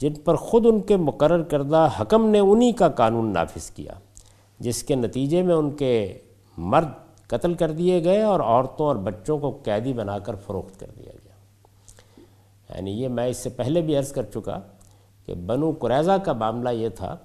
جن 0.00 0.14
پر 0.14 0.34
خود 0.34 0.66
ان 0.66 0.80
کے 0.80 0.96
مقرر 0.96 1.42
کردہ 1.42 1.88
حکم 2.00 2.26
نے 2.26 2.38
انہی 2.38 2.72
کا 2.72 2.88
قانون 2.88 3.32
نافذ 3.32 3.70
کیا، 3.70 3.92
جس 4.58 4.82
کے 4.82 4.94
نتیجے 4.94 5.42
میں 5.42 5.54
ان 5.54 5.70
کے 5.70 6.18
مرد 6.58 6.88
قتل 7.26 7.54
کر 7.54 7.70
دیے 7.70 8.04
گئے 8.04 8.22
اور 8.22 8.40
عورتوں 8.40 8.86
اور 8.86 8.96
بچوں 8.96 9.38
کو 9.38 9.50
قیدی 9.64 9.92
بنا 9.92 10.18
کر 10.18 10.34
فروخت 10.34 10.80
کر 10.80 10.86
دیا 10.96 11.12
گیا۔ 11.12 11.30
یعنی 12.74 12.90
یہ 12.90 13.08
میں 13.08 13.26
اس 13.26 13.36
سے 13.36 13.48
پہلے 13.48 13.80
بھی 13.80 13.96
عرض 13.96 14.12
کر 14.12 14.22
چکا 14.22 14.60
کہ 15.26 15.34
بنو 15.34 15.72
قریضہ 15.80 16.12
کا 16.12 16.32
معاملہ 16.32 16.68
یہ 16.68 16.88
تھا 16.88 17.16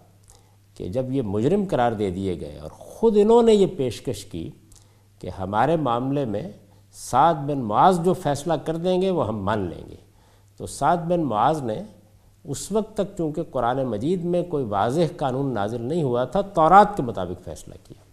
کہ 0.75 0.87
جب 0.87 1.11
یہ 1.11 1.21
مجرم 1.21 1.63
قرار 1.69 1.91
دے 1.91 2.09
دیے 2.09 2.39
گئے 2.39 2.59
اور 2.59 2.69
خود 2.69 3.17
انہوں 3.17 3.43
نے 3.43 3.53
یہ 3.53 3.67
پیشکش 3.77 4.25
کی 4.25 4.49
کہ 5.19 5.29
ہمارے 5.29 5.75
معاملے 5.75 6.25
میں 6.25 6.51
سعد 6.91 7.33
بن 7.33 7.59
معاذ 7.59 7.99
جو 7.99 8.13
فیصلہ 8.13 8.53
کر 8.53 8.75
دیں 8.75 9.01
گے 9.01 9.11
وہ 9.11 9.27
ہم 9.27 9.43
مان 9.43 9.59
لیں 9.59 9.89
گے، 9.89 9.95
تو 10.57 10.65
سعد 10.65 10.97
بن 10.97 11.23
معاذ 11.23 11.61
نے 11.63 11.83
اس 12.47 12.71
وقت 12.71 12.93
تک 12.93 13.17
چونکہ 13.17 13.41
قرآن 13.43 13.83
مجید 13.83 14.23
میں 14.23 14.43
کوئی 14.43 14.65
واضح 14.65 15.01
قانون 15.17 15.53
نازل 15.53 15.81
نہیں 15.81 16.03
ہوا 16.03 16.23
تھا، 16.23 16.41
تورات 16.41 16.97
کے 16.97 17.03
مطابق 17.03 17.43
فیصلہ 17.43 17.73
کیا۔ 17.83 18.05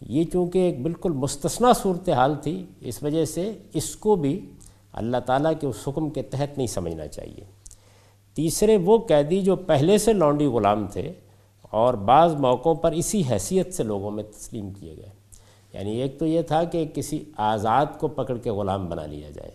یہ 0.00 0.24
چونکہ 0.32 0.58
ایک 0.58 0.82
بالکل 0.82 1.12
مستثنا 1.12 1.72
صورتحال 1.72 2.34
تھی، 2.42 2.66
اس 2.80 3.02
وجہ 3.02 3.24
سے 3.24 3.52
اس 3.74 3.96
کو 3.96 4.16
بھی 4.16 4.50
اللہ 4.92 5.16
تعالیٰ 5.26 5.52
کے 5.60 5.66
اس 5.66 5.88
حکم 5.88 6.10
کے 6.10 6.22
تحت 6.22 6.56
نہیں 6.56 6.66
سمجھنا 6.66 7.06
چاہیے۔ 7.06 7.44
تیسرے 8.34 8.76
وہ 8.76 8.98
قیدی 8.98 9.42
جو 9.42 9.56
پہلے 9.56 9.98
سے 9.98 10.12
لونڈی 10.12 10.46
غلام 10.46 10.86
تھے 10.86 11.12
اور 11.60 11.94
بعض 11.94 12.34
موقعوں 12.34 12.74
پر 12.74 12.92
اسی 12.92 13.22
حیثیت 13.30 13.74
سے 13.74 13.82
لوگوں 13.82 14.10
میں 14.10 14.24
تسلیم 14.24 14.70
کیے 14.70 14.96
گئے۔ 14.96 15.08
یعنی 15.72 15.90
ایک 15.90 16.18
تو 16.18 16.26
یہ 16.26 16.42
تھا 16.42 16.64
کہ 16.64 16.86
کسی 16.94 17.24
آزاد 17.36 17.86
کو 17.98 18.08
پکڑ 18.08 18.38
کے 18.38 18.50
غلام 18.50 18.88
بنا 18.88 19.06
لیا 19.06 19.30
جائے۔ 19.30 19.50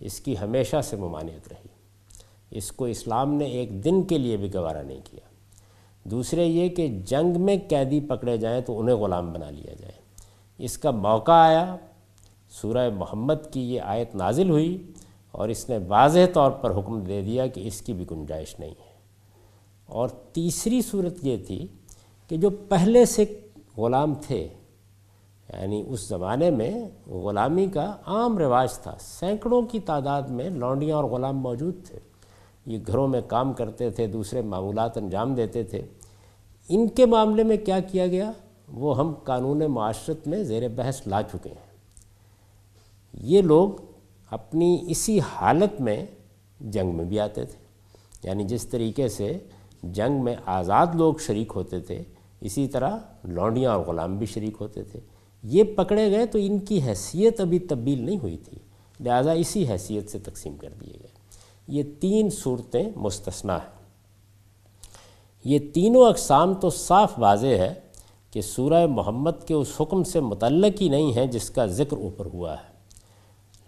اس 0.00 0.20
کی 0.20 0.34
ہمیشہ 0.38 0.76
سے 0.84 0.96
ممانعت 0.96 1.48
رہی۔ 1.48 1.81
اس 2.52 2.72
کو 2.72 2.84
اسلام 2.84 3.34
نے 3.34 3.44
ایک 3.44 3.84
دن 3.84 4.02
کے 4.02 4.18
لیے 4.18 4.36
بھی 4.36 4.54
گوارا 4.54 4.82
نہیں 4.82 5.00
کیا۔ 5.04 5.28
دوسرے 6.04 6.46
یہ 6.46 6.68
کہ 6.68 6.88
جنگ 7.06 7.40
میں 7.40 7.56
قیدی 7.68 8.00
پکڑے 8.00 8.36
جائیں 8.36 8.60
تو 8.60 8.80
انہیں 8.80 8.96
غلام 8.96 9.32
بنا 9.32 9.50
لیا 9.50 9.74
جائے۔ 9.74 9.92
اس 10.58 10.78
کا 10.78 10.90
موقع 10.90 11.32
آیا۔ 11.32 11.76
سورہ 12.48 12.90
محمد 12.94 13.34
کی 13.52 13.74
یہ 13.74 13.80
آیت 13.80 14.14
نازل 14.14 14.50
ہوئی 14.50 14.92
اور 15.30 15.48
اس 15.48 15.70
نے 15.70 15.78
واضح 15.88 16.18
طور 16.34 16.50
پر 16.50 16.70
حکم 16.70 17.00
دے 17.00 17.22
دیا 17.22 17.46
کہ 17.46 17.66
اس 17.66 17.82
کی 17.82 17.92
بھی 17.92 18.04
گنجائش 18.10 18.60
نہیں 18.60 18.70
ہے۔ 18.70 18.92
اور 19.86 20.08
تیسری 20.08 20.82
صورت 20.82 21.14
یہ 21.22 21.36
تھی 21.46 21.66
کہ 22.28 22.36
جو 22.36 22.50
پہلے 22.50 23.04
سے 23.04 23.40
غلام 23.76 24.14
تھے 24.14 24.48
یعنی 25.52 25.84
اس 25.88 26.08
زمانے 26.08 26.50
میں 26.50 26.88
غلامی 27.08 27.66
کا 27.66 27.96
عام 28.06 28.38
رواج 28.38 28.78
تھا۔ 28.78 28.94
سینکڑوں 29.00 29.62
کی 29.62 29.80
تعداد 29.80 30.22
میں 30.22 30.50
لونڈیاں 30.50 30.96
اور 30.96 31.04
غلام 31.04 31.36
موجود 31.36 31.74
تھے۔ 31.86 32.11
یہ 32.66 32.78
گھروں 32.86 33.08
میں 33.08 33.20
کام 33.26 33.52
کرتے 33.52 33.90
تھے، 33.90 34.06
دوسرے 34.06 34.42
معمولات 34.42 34.98
انجام 34.98 35.34
دیتے 35.34 35.62
تھے۔ 35.62 35.82
ان 36.68 36.88
کے 36.88 37.06
معاملے 37.06 37.44
میں 37.44 37.56
کیا 37.56 37.80
کیا 37.80 38.06
گیا؟ 38.06 38.32
وہ 38.72 38.98
ہم 38.98 39.14
قانون 39.24 39.62
معاشرت 39.68 40.28
میں 40.28 40.42
زیر 40.42 40.68
بحث 40.68 41.06
لا 41.06 41.22
چکے 41.22 41.48
ہیں۔ 41.48 41.72
یہ 43.12 43.42
لوگ 43.42 43.68
اپنی 44.30 44.84
اسی 44.88 45.20
حالت 45.20 45.80
میں 45.80 46.06
جنگ 46.60 46.94
میں 46.94 47.04
بھی 47.04 47.20
آتے 47.20 47.44
تھے۔ 47.44 47.56
یعنی 48.28 48.44
جس 48.44 48.68
طریقے 48.68 49.08
سے 49.08 49.38
جنگ 49.82 50.24
میں 50.24 50.34
آزاد 50.46 50.86
لوگ 50.94 51.14
شریک 51.14 51.52
ہوتے 51.56 51.80
تھے، 51.80 52.02
اسی 52.40 52.68
طرح 52.68 52.98
لونڈیاں 53.24 53.72
اور 53.72 53.86
غلام 53.86 54.18
بھی 54.18 54.26
شریک 54.26 54.54
ہوتے 54.60 54.82
تھے۔ 54.82 55.00
یہ 55.42 55.64
پکڑے 55.64 56.10
گئے 56.10 56.26
تو 56.26 56.38
ان 56.42 56.58
کی 56.58 56.82
حیثیت 56.82 57.40
ابھی 57.40 57.58
تبدیل 57.58 58.02
نہیں 58.02 58.18
ہوئی 58.22 58.36
تھی۔ 58.36 58.58
لہٰذا 59.00 59.32
اسی 59.32 59.68
حیثیت 59.68 60.10
سے 60.10 60.18
تقسیم 60.18 60.56
کر 60.56 60.68
دیے 60.80 60.94
گئے۔ 61.00 61.11
یہ 61.68 61.82
تین 62.00 62.30
صورتیں 62.30 62.90
مستثنا 62.96 63.56
ہیں۔ 63.56 63.82
یہ 65.44 65.58
تینوں 65.74 66.06
اقسام 66.06 66.54
تو 66.54 66.70
صاف 66.70 67.12
واضح 67.18 67.46
ہے 67.46 67.74
کہ 68.30 68.40
سورہ 68.40 68.86
محمد 68.86 69.30
کے 69.46 69.54
اس 69.54 69.72
حکم 69.80 70.04
سے 70.04 70.20
متعلق 70.20 70.82
ہی 70.82 70.88
نہیں 70.88 71.16
ہے 71.16 71.26
جس 71.26 71.50
کا 71.50 71.66
ذکر 71.66 71.96
اوپر 71.96 72.26
ہوا 72.26 72.54
ہے۔ 72.54 72.72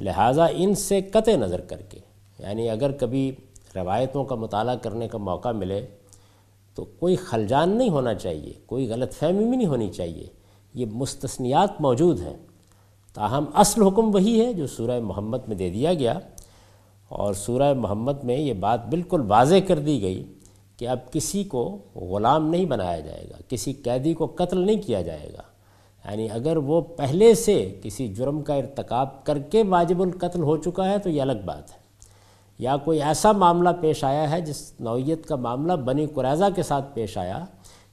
لہٰذا 0.00 0.46
ان 0.46 0.74
سے 0.74 1.00
قطع 1.00 1.37
نظر 1.37 1.61
کر 1.61 1.83
کے 1.83 1.98
یعنی 2.38 2.70
اگر 2.70 2.92
کبھی 2.92 3.33
روایتوں 3.76 4.24
کا 4.24 4.35
مطالعہ 4.35 4.76
کرنے 4.76 5.09
کا 5.09 5.18
موقع 5.18 5.52
ملے 5.52 5.87
تو 6.74 6.85
کوئی 6.85 7.16
خلجان 7.16 7.68
نہیں 7.68 7.88
ہونا 7.88 8.14
چاہیے، 8.14 8.52
کوئی 8.66 8.88
غلط 8.88 9.12
فہمی 9.12 9.44
بھی 9.44 9.57
نہیں 9.57 9.68
ہونی 9.68 9.92
چاہیے۔ 9.92 10.26
یہ 10.74 10.87
مستثنیات 10.92 11.80
موجود 11.80 12.20
ہیں۔ 12.20 12.37
تاہم 13.14 13.44
اصل 13.54 13.83
حکم 13.83 14.14
وہی 14.14 14.44
ہے 14.44 14.52
جو 14.52 14.66
سورہ 14.66 15.00
محمد 15.00 15.38
میں 15.48 15.57
دے 15.57 15.70
دیا 15.70 15.94
گیا۔ 15.94 16.18
اور 17.09 17.35
سورہ 17.35 17.75
محمد 17.75 18.25
میں 18.25 18.37
یہ 18.37 18.53
بات 18.53 18.87
بالکل 18.87 19.21
واضح 19.29 19.55
کر 19.69 19.79
دی 19.79 20.03
گئی 20.03 20.33
کہ 20.77 20.88
اب 20.88 21.12
کسی 21.12 21.45
کو 21.45 21.79
غلام 21.95 22.51
نہیں 22.51 22.64
بنایا 22.64 23.01
جائے 23.01 23.25
گا، 23.31 23.43
کسی 23.49 23.73
قیدی 23.73 24.14
کو 24.14 24.27
قتل 24.27 24.59
نہیں 24.59 24.83
کیا 24.83 25.03
جائے 25.03 25.31
گا۔ 25.33 25.43
یعنی 26.11 26.29
اگر 26.31 26.57
وہ 26.57 26.81
پہلے 26.81 27.35
سے 27.35 27.81
کسی 27.83 28.14
جرم 28.14 28.43
کا 28.43 28.55
ارتکاب 28.55 29.25
کر 29.25 29.38
کے 29.38 29.62
واجب 29.62 30.03
القتل 30.03 30.43
ہو 30.43 30.57
چکا 30.57 30.88
ہے 30.88 30.99
تو 30.99 31.11
یہ 31.11 31.23
الگ 31.23 31.33
بات 31.45 31.71
ہے۔ 31.71 31.85
یا 32.59 32.77
کوئی 32.77 33.03
ایسا 33.03 33.33
معاملہ 33.33 33.69
پیش 33.81 34.05
آیا 34.05 34.31
ہے 34.31 34.40
جس 34.40 34.73
نوعیت 34.81 35.27
کا 35.27 35.37
معاملہ 35.37 35.73
بنی 35.73 36.07
قریضہ 36.07 36.45
کے 36.57 36.62
ساتھ 36.62 36.85
پیش 36.95 37.19
آیا 37.19 37.45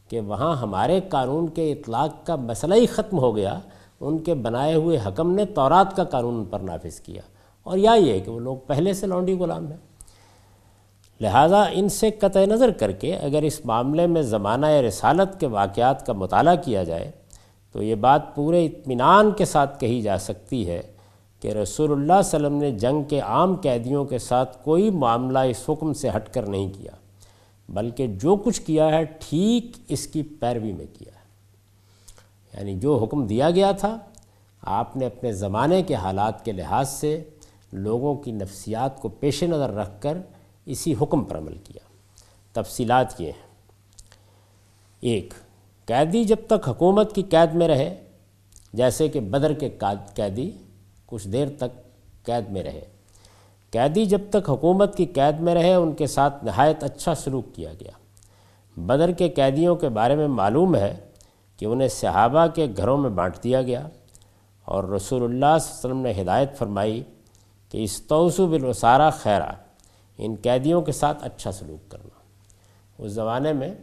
کہ 0.09 0.19
وہاں 0.19 0.55
ہمارے 0.55 0.99
قانون 1.09 1.47
کے 1.47 1.71
اطلاق 1.71 2.25
کا 2.25 2.35
مسئلہ 2.35 2.73
ہی 2.73 2.85
ختم 2.85 3.19
ہو 3.19 3.35
گیا، 3.35 3.59
ان 3.99 4.17
کے 4.17 4.33
بنائے 4.33 4.75
ہوئے 4.75 4.97
حکم 5.05 5.31
نے 5.31 5.45
تورات 5.45 5.95
کا 5.95 6.03
قانون 6.03 6.45
پر 6.45 6.59
نافذ 6.59 6.99
کیا۔ 6.99 7.21
اور 7.63 7.77
یا 7.77 7.91
یہ 7.91 8.19
کہ 8.19 8.31
وہ 8.31 8.39
لوگ 8.39 8.57
پہلے 8.57 8.93
سے 8.93 9.07
لونڈی 9.07 9.33
غلام 9.33 9.67
ہیں۔ 9.67 9.77
لہٰذا 11.21 11.63
ان 11.71 11.89
سے 11.89 12.11
قطع 12.11 12.45
نظر 12.45 12.71
کر 12.71 12.91
کے 12.91 13.15
اگر 13.15 13.41
اس 13.41 13.65
معاملے 13.65 14.07
میں 14.07 14.21
زمانہ 14.21 14.65
رسالت 14.65 15.39
کے 15.39 15.47
واقعات 15.47 16.05
کا 16.05 16.13
مطالعہ 16.13 16.55
کیا 16.55 16.83
جائے، 16.83 17.11
تو 17.71 17.83
یہ 17.83 17.95
بات 17.95 18.35
پورے 18.35 18.65
اطمینان 18.65 19.31
کے 19.31 19.45
ساتھ 19.45 19.79
کہی 19.79 20.01
جا 20.01 20.17
سکتی 20.17 20.69
ہے 20.69 20.81
کہ 21.39 21.47
رسول 21.47 21.91
اللہ 21.91 22.13
علیہ 22.13 22.27
وسلم 22.27 22.53
نے 22.53 22.71
جنگ 22.71 23.03
کے 23.03 23.19
عام 23.19 23.55
قیدیوں 23.55 24.05
کے 24.05 24.17
ساتھ 24.17 24.57
کوئی 24.63 24.89
معاملہ 24.89 25.39
اس 25.39 25.69
حکم 25.69 25.93
سے 25.93 26.09
ہٹ 26.09 26.33
کر 26.33 26.49
نہیں 26.49 26.69
کیا، 26.73 26.91
بلکہ 27.69 28.07
جو 28.07 28.35
کچھ 28.35 28.61
کیا 28.61 28.87
ہے 28.87 29.03
ٹھیک 29.03 29.77
اس 29.87 30.07
کی 30.07 30.23
پیروی 30.23 30.71
میں 30.73 30.85
کیا 30.93 31.11
ہے۔ 31.15 31.21
یعنی 32.53 32.79
جو 32.79 32.97
حکم 32.97 33.27
دیا 33.27 33.49
گیا 33.49 33.71
تھا، 33.71 33.97
آپ 34.61 34.97
نے 34.97 35.05
اپنے 35.05 35.31
زمانے 35.31 35.83
کے 35.83 35.95
حالات 35.95 36.45
کے 36.45 36.51
لحاظ 36.51 36.89
سے 36.89 37.23
لوگوں 37.71 38.15
کی 38.15 38.31
نفسیات 38.31 39.01
کو 39.01 39.09
پیش 39.09 39.43
نظر 39.43 39.69
رکھ 39.69 40.01
کر 40.01 40.17
اسی 40.65 40.95
حکم 41.01 41.23
پر 41.23 41.37
عمل 41.37 41.57
کیا۔ 41.63 41.93
تفصیلات 42.53 43.21
یہ 43.21 43.25
ہیں۔ 43.25 43.51
ایک، 44.99 45.33
قیدی 45.85 46.23
جب 46.23 46.35
تک 46.49 46.69
حکومت 46.69 47.15
کی 47.15 47.21
قید 47.21 47.53
میں 47.53 47.67
رہے، 47.67 48.03
جیسے 48.73 49.07
کہ 49.07 49.19
بدر 49.19 49.53
کے 49.53 49.69
قیدی 50.15 50.51
کچھ 51.05 51.27
دیر 51.27 51.47
تک 51.57 51.83
قید 52.25 52.49
میں 52.49 52.63
رہے۔ 52.63 52.81
قیدی 53.71 54.05
جب 54.05 54.21
تک 54.29 54.49
حکومت 54.49 54.95
کی 54.95 55.05
قید 55.05 55.39
میں 55.39 55.55
رہے، 55.55 55.73
ان 55.73 55.91
کے 55.91 56.07
ساتھ 56.07 56.45
نہایت 56.45 56.83
اچھا 56.83 57.15
سلوک 57.15 57.45
کیا 57.55 57.73
گیا۔ 57.79 57.91
بدر 58.77 59.11
کے 59.11 59.29
قیدیوں 59.29 59.75
کے 59.75 59.89
بارے 59.89 60.15
میں 60.15 60.27
معلوم 60.27 60.75
ہے 60.75 60.95
کہ 61.57 61.65
انہیں 61.65 61.87
صحابہ 61.87 62.47
کے 62.47 62.67
گھروں 62.77 62.97
میں 62.97 63.09
بانٹ 63.09 63.43
دیا 63.43 63.61
گیا 63.61 63.87
اور 64.65 64.83
رسول 64.83 65.23
اللہ 65.23 65.35
صلی 65.35 65.39
اللہ 65.39 65.55
علیہ 65.55 65.77
وسلم 65.77 65.97
نے 65.97 66.21
ہدایت 66.21 66.57
فرمائی 66.57 67.03
کہ 67.71 67.83
استوسو 67.83 68.47
بالوسارہ 68.47 69.11
خیرہ 69.11 69.51
ان 70.17 70.35
قیدیوں 70.41 70.81
کے 70.81 70.91
ساتھ 70.91 71.23
اچھا 71.23 71.51
سلوک 71.51 71.91
کرنا۔ 71.91 72.19
اس 72.97 73.11
زمانے 73.11 73.53
میں 73.53 73.73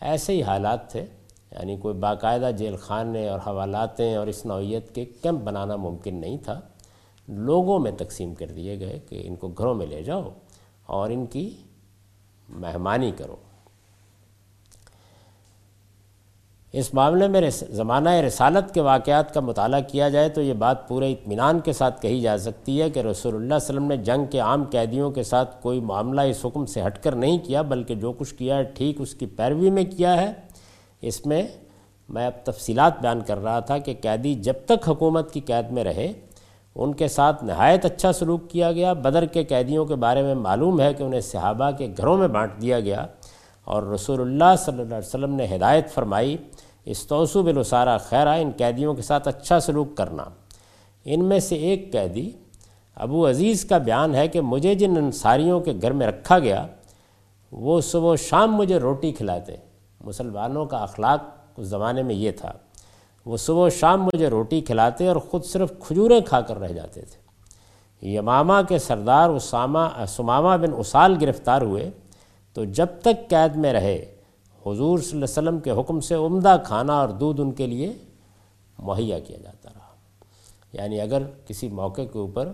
ایسے 0.00 0.32
ہی 0.32 0.42
حالات 0.42 0.90
تھے 0.90 1.06
یعنی 1.50 1.76
کوئی 1.76 1.94
باقاعدہ 1.94 2.50
جیل 2.56 2.76
خانے 2.76 3.28
اور 3.28 3.38
حوالاتیں 3.46 4.14
اور 4.14 4.26
اس 4.26 4.46
نوعیت 4.46 4.94
کے 4.94 5.04
کیمپ 5.04 5.40
بنانا 5.40 5.76
ممکن 5.76 6.14
نہیں 6.14 6.36
تھا۔ 6.44 6.60
لوگوں 7.28 7.78
میں 7.78 7.92
تقسیم 7.98 8.34
کر 8.34 8.46
دیے 8.46 8.80
گئے 8.80 8.98
کہ 9.08 9.22
ان 9.24 9.36
کو 9.36 9.48
گھروں 9.48 9.74
میں 9.74 9.86
لے 9.86 10.02
جاؤ 10.02 10.30
اور 10.86 11.10
ان 11.10 11.26
کی 11.26 11.56
مہمانی 12.48 13.10
کرو۔ 13.10 13.36
اس 16.72 16.94
معاملے 16.94 17.26
میں 17.28 17.40
زمانہ 17.70 18.10
رسالت 18.10 18.72
کے 18.74 18.80
واقعات 18.80 19.34
کا 19.34 19.40
مطالعہ 19.40 19.80
کیا 19.80 20.08
جائے 20.08 20.28
تو 20.28 20.42
یہ 20.42 20.52
بات 20.52 20.88
پورے 20.88 21.12
اطمینان 21.12 21.60
کے 21.60 21.72
ساتھ 21.72 22.00
کہی 22.02 22.20
جا 22.20 22.38
سکتی 22.38 22.80
ہے 22.82 22.90
کہ 22.90 23.00
رسول 23.00 23.34
اللہ 23.34 23.44
علیہ 23.44 23.64
وسلم 23.64 23.84
نے 23.84 23.96
جنگ 23.96 24.24
کے 24.26 24.38
عام 24.38 24.64
قیدیوں 24.64 25.10
کے 25.10 25.22
ساتھ 25.22 25.62
کوئی 25.62 25.80
معاملہ 25.80 26.20
اس 26.20 26.44
حکم 26.44 26.66
سے 26.66 26.82
ہٹ 26.86 27.02
کر 27.02 27.14
نہیں 27.14 27.38
کیا، 27.38 27.62
بلکہ 27.62 27.94
جو 27.94 28.12
کچھ 28.12 28.34
کیا 28.34 28.56
ہے 28.56 28.62
ٹھیک 28.62 29.00
اس 29.00 29.14
کی 29.14 29.26
پیروی 29.26 29.70
میں 29.70 29.84
کیا 29.96 30.20
ہے۔ 30.20 30.32
اس 31.00 31.26
میں 31.26 31.42
میں 32.08 32.26
اب 32.26 32.32
تفصیلات 32.44 33.00
بیان 33.02 33.20
کر 33.20 33.42
رہا 33.42 33.60
تھا 33.60 33.78
کہ 33.78 33.94
قیدی 34.02 34.34
جب 34.34 34.54
تک 34.66 34.88
حکومت 34.88 35.32
کی 35.32 35.40
قید 35.40 35.70
میں 35.70 35.84
رہے، 35.84 36.12
ان 36.76 36.94
کے 36.94 37.08
ساتھ 37.08 37.44
نہایت 37.44 37.84
اچھا 37.84 38.12
سلوک 38.12 38.50
کیا 38.50 38.72
گیا۔ 38.72 38.92
بدر 38.92 39.26
کے 39.26 39.44
قیدیوں 39.44 39.84
کے 39.84 39.94
بارے 39.94 40.22
میں 40.22 40.34
معلوم 40.34 40.80
ہے 40.80 40.92
کہ 40.94 41.02
انہیں 41.02 41.20
صحابہ 41.20 41.70
کے 41.70 41.88
گھروں 41.96 42.16
میں 42.18 42.28
بانٹ 42.28 42.60
دیا 42.62 42.80
گیا 42.80 43.06
اور 43.66 43.82
رسول 43.82 44.20
اللہ 44.20 44.54
صلی 44.58 44.80
اللہ 44.80 44.94
علیہ 44.94 45.08
وسلم 45.08 45.34
نے 45.34 45.46
ہدایت 45.56 45.90
فرمائی 45.90 46.36
استوسو 46.84 47.42
بالوسارہ 47.42 47.98
خیرہ 47.98 48.28
ان 48.28 48.50
قیدیوں 48.56 48.94
کے 48.94 49.02
ساتھ 49.02 49.28
اچھا 49.28 49.60
سلوک 49.60 49.96
کرنا۔ 49.96 50.24
ان 51.04 51.24
میں 51.24 51.40
سے 51.40 51.54
ایک 51.54 51.92
قیدی 51.92 52.30
ابو 52.94 53.28
عزیز 53.28 53.64
کا 53.64 53.78
بیان 53.78 54.14
ہے 54.14 54.28
کہ 54.28 54.40
مجھے 54.40 54.74
جن 54.74 54.96
انصاریوں 54.96 55.60
کے 55.60 55.72
گھر 55.82 55.90
میں 55.90 56.06
رکھا 56.06 56.38
گیا، 56.38 56.66
وہ 57.52 57.80
صبح 57.80 58.10
و 58.10 58.16
شام 58.16 58.56
مجھے 58.56 58.78
روٹی 58.78 59.12
کھلاتے۔ 59.12 59.56
مسلمانوں 60.00 60.66
کا 60.66 60.76
اخلاق 60.76 61.20
اس 61.56 61.66
زمانے 61.66 62.02
میں 62.02 62.14
یہ 62.14 62.30
تھا۔ 62.30 62.52
وہ 63.26 63.36
صبح 63.36 63.66
و 63.66 63.70
شام 63.70 64.02
مجھے 64.02 64.28
روٹی 64.28 64.60
کھلاتے 64.60 65.08
اور 65.08 65.16
خود 65.16 65.44
صرف 65.44 65.72
کھجوریں 65.78 66.20
کھا 66.20 66.40
کر 66.40 66.60
رہ 66.60 66.68
جاتے 66.68 67.02
تھے۔ 67.02 67.22
یمامہ 68.08 68.52
کے 68.68 68.78
سردار 68.78 69.30
اسامہ 69.30 70.04
سمامہ 70.08 70.66
بن 70.66 70.72
اسال 70.76 71.16
گرفتار 71.20 71.62
ہوئے، 71.62 71.90
تو 72.54 72.64
جب 72.64 72.86
تک 73.00 73.28
قید 73.28 73.56
میں 73.56 73.72
رہے 73.72 74.11
حضور 74.66 74.98
صلی 74.98 75.06
اللہ 75.06 75.24
علیہ 75.24 75.48
وسلم 75.48 75.60
کے 75.60 75.70
حکم 75.70 76.00
سے 76.00 76.14
عمدہ 76.14 76.56
کھانا 76.64 77.00
اور 77.00 77.08
دودھ 77.08 77.40
ان 77.40 77.52
کے 77.52 77.66
لیے 77.66 77.92
مہیا 78.78 79.18
کیا 79.18 79.36
جاتا 79.42 79.68
رہا۔ 79.74 79.82
یعنی 80.72 81.00
اگر 81.00 81.22
کسی 81.46 81.68
موقع 81.68 82.02
کے 82.12 82.18
اوپر 82.18 82.52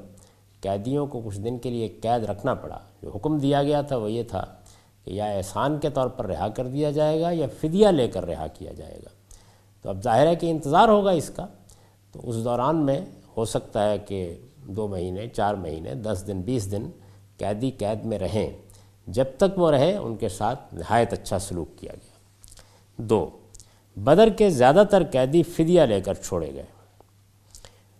قیدیوں 0.61 1.07
کو 1.07 1.21
کچھ 1.25 1.41
دن 1.41 1.59
کے 1.59 1.71
لیے 1.71 1.89
قید 1.89 2.25
رکھنا 2.25 2.55
پڑا، 2.55 2.79
جو 3.03 3.11
حکم 3.11 3.39
دیا 3.39 3.63
گیا 3.63 3.83
تھا 3.83 3.97
وہ 3.97 4.13
یہ 4.13 4.23
تھا 4.23 4.45
کہ 5.05 5.11
یا 5.11 5.25
احسان 5.25 5.79
کے 5.79 5.91
طور 5.91 6.09
پر 6.09 6.27
رہا 6.27 6.49
کر 6.49 6.67
دیا 6.67 6.91
جائے 6.91 7.21
گا 7.21 7.31
یا 7.31 7.47
فدیہ 7.61 7.89
لے 7.89 8.09
کر 8.09 8.27
رہا 8.27 8.47
کیا 8.47 8.73
جائے 8.73 8.95
گا۔ 8.95 9.09
تو 9.83 9.89
اب 9.89 10.03
ظاہر 10.03 10.27
ہے 10.27 10.37
کہ 10.37 10.51
انتظار 10.51 10.89
ہوگا 10.89 11.11
اس 11.11 11.31
کا۔ 11.37 11.47
تو 12.13 12.21
اس 12.23 12.45
دوران 12.45 12.77
میں 12.77 13.01
ہو 13.37 13.45
سکتا 13.45 13.91
ہے 13.91 13.99
کہ 13.99 14.37
دو 14.67 14.89
مہینے، 14.89 15.29
چار 15.29 15.55
مہینے، 15.55 15.95
دس 15.95 16.25
دن، 16.27 16.41
بیس 16.41 16.73
دن 16.73 16.91
قیدی 17.39 17.71
قید 17.71 18.05
میں 18.05 18.19
رہیں۔ 18.19 18.68
جب 19.09 19.25
تک 19.37 19.59
وہ 19.59 19.71
رہے، 19.71 19.97
ان 19.97 20.17
کے 20.17 20.29
ساتھ 20.29 20.75
نہایت 20.75 21.13
اچھا 21.13 21.39
سلوک 21.39 21.79
کیا 21.79 21.93
گیا۔ 21.93 22.11
دو، 22.97 23.31
بدر 23.97 24.29
کے 24.29 24.51
زیادہ 24.51 24.83
تر 24.91 25.03
قیدی 25.11 25.43
فدیہ 25.43 25.83
لے 25.83 26.01
کر 26.01 26.15
چھوڑے 26.15 26.55
گئے۔ 26.55 26.67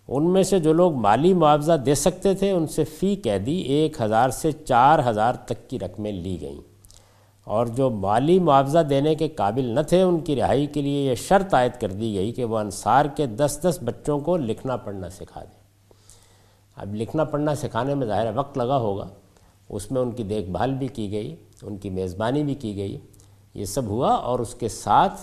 ان 0.07 0.29
میں 0.29 0.43
سے 0.43 0.59
جو 0.59 0.73
لوگ 0.73 0.93
مالی 0.93 1.33
معاوضہ 1.33 1.73
دے 1.73 1.95
سکتے 1.95 2.33
تھے، 2.33 2.51
ان 2.51 2.67
سے 2.67 2.83
فی 2.83 3.15
قیدی 3.15 3.55
ایک 3.55 4.01
ہزار 4.01 4.29
سے 4.29 4.51
چار 4.51 4.99
ہزار 5.09 5.33
تک 5.33 5.69
کی 5.69 5.79
رقمیں 5.79 6.11
لی 6.11 6.37
گئیں۔ 6.41 6.61
اور 7.43 7.65
جو 7.65 7.89
مالی 7.89 8.39
معاوضہ 8.39 8.79
دینے 8.79 9.15
کے 9.15 9.27
قابل 9.27 9.65
نہ 9.65 9.79
تھے، 9.79 10.01
ان 10.01 10.19
کی 10.19 10.35
رہائی 10.35 10.65
کے 10.65 10.81
لیے 10.81 11.09
یہ 11.09 11.15
شرط 11.15 11.53
عائد 11.53 11.71
کر 11.81 11.91
دی 11.91 12.15
گئی 12.15 12.31
کہ 12.31 12.45
وہ 12.45 12.57
انصار 12.57 13.05
کے 13.05 13.25
دس 13.25 13.59
دس 13.63 13.79
بچوں 13.85 14.19
کو 14.19 14.37
لکھنا 14.37 14.75
پڑھنا 14.75 15.09
سکھا 15.09 15.43
دیں۔ 15.43 15.59
اب 16.75 16.95
لکھنا 16.95 17.23
پڑھنا 17.23 17.55
سکھانے 17.55 17.95
میں 17.95 18.07
ظاہر 18.07 18.27
وقت 18.35 18.57
لگا 18.57 18.77
ہوگا۔ 18.77 19.07
اس 19.69 19.91
میں 19.91 20.01
ان 20.01 20.11
کی 20.11 20.23
دیکھ 20.23 20.49
بھال 20.49 20.73
بھی 20.73 20.87
کی 20.87 21.11
گئی، 21.11 21.35
ان 21.61 21.77
کی 21.77 21.89
میزبانی 21.89 22.43
بھی 22.43 22.55
کی 22.55 22.75
گئی۔ 22.75 22.97
یہ 23.53 23.65
سب 23.65 23.83
ہوا 23.85 24.13
اور 24.13 24.39
اس 24.39 24.55
کے 24.55 24.69
ساتھ 24.69 25.21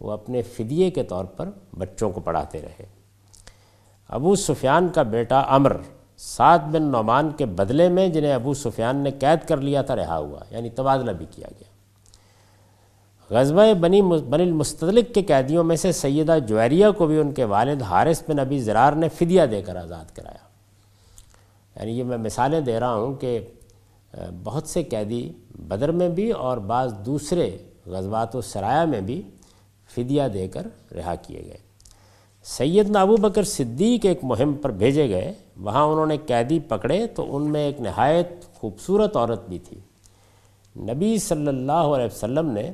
وہ 0.00 0.12
اپنے 0.12 0.42
فدیے 0.42 0.90
کے 0.90 1.02
طور 1.02 1.24
پر 1.24 1.50
بچوں 1.78 2.10
کو 2.10 2.20
پڑھاتے 2.20 2.62
رہے۔ 2.62 2.86
ابو 4.08 4.34
سفیان 4.34 4.88
کا 4.88 5.02
بیٹا 5.02 5.40
امر 5.40 5.76
سعد 6.16 6.58
بن 6.58 6.82
نعمان 6.82 7.30
کے 7.30 7.46
بدلے 7.46 7.88
میں 7.88 8.08
جنہیں 8.08 8.32
ابو 8.32 8.54
سفیان 8.54 8.96
نے 8.96 9.10
قید 9.10 9.48
کر 9.48 9.56
لیا 9.56 9.82
تھا، 9.82 9.96
رہا 9.96 10.18
ہوا 10.18 10.40
یعنی 10.50 10.70
تبادلہ 10.70 11.10
بھی 11.10 11.26
کیا 11.30 11.48
گیا۔ 11.50 11.68
غزوہ 13.30 13.74
بنی 13.74 14.02
بن 14.02 14.40
المستلق 14.40 15.14
کے 15.14 15.22
قیدیوں 15.22 15.64
میں 15.64 15.76
سے 15.76 15.92
سیدہ 15.92 16.38
جویریہ 16.46 16.86
کو 16.96 17.06
بھی 17.06 17.20
ان 17.20 17.32
کے 17.32 17.44
والد 17.44 17.82
حارث 17.82 18.22
بن 18.28 18.38
ابی 18.38 18.58
زرار 18.58 18.92
نے 18.92 19.08
فدیہ 19.08 19.42
دے 19.42 19.62
کر 19.62 19.76
آزاد 19.76 20.16
کرایا۔ 20.16 20.48
یعنی 21.80 21.98
یہ 21.98 22.04
میں 22.04 22.18
مثالیں 22.18 22.60
دے 22.60 22.80
رہا 22.80 22.94
ہوں 22.94 23.14
کہ 23.14 23.46
بہت 24.44 24.68
سے 24.68 24.82
قیدی 24.82 25.32
بدر 25.58 25.90
میں 25.90 26.08
بھی 26.08 26.30
اور 26.30 26.56
بعض 26.56 26.94
دوسرے 27.06 27.58
غزوات 27.86 28.36
و 28.36 28.40
سرایہ 28.40 28.86
میں 28.86 29.00
بھی 29.00 29.22
فدیہ 29.94 30.22
دے 30.34 30.48
کر 30.48 30.66
رہا 30.94 31.14
کیے 31.14 31.42
گئے۔ 31.46 31.56
سید 32.44 32.96
ابو 32.96 33.16
بکر 33.16 33.42
صدیق 33.42 34.06
ایک 34.06 34.24
مہم 34.24 34.52
پر 34.52 34.70
بھیجے 34.70 35.08
گئے۔ 35.08 35.32
وہاں 35.56 35.84
انہوں 35.84 36.06
نے 36.06 36.16
قیدی 36.26 36.58
پکڑے 36.58 37.06
تو 37.06 37.36
ان 37.36 37.50
میں 37.50 37.60
ایک 37.60 37.80
نہایت 37.80 38.28
خوبصورت 38.54 39.16
عورت 39.16 39.48
بھی 39.48 39.58
تھی۔ 39.58 39.78
نبی 40.76 41.18
صلی 41.18 41.48
اللہ 41.48 41.72
علیہ 41.72 42.06
وسلم 42.06 42.50
نے 42.50 42.72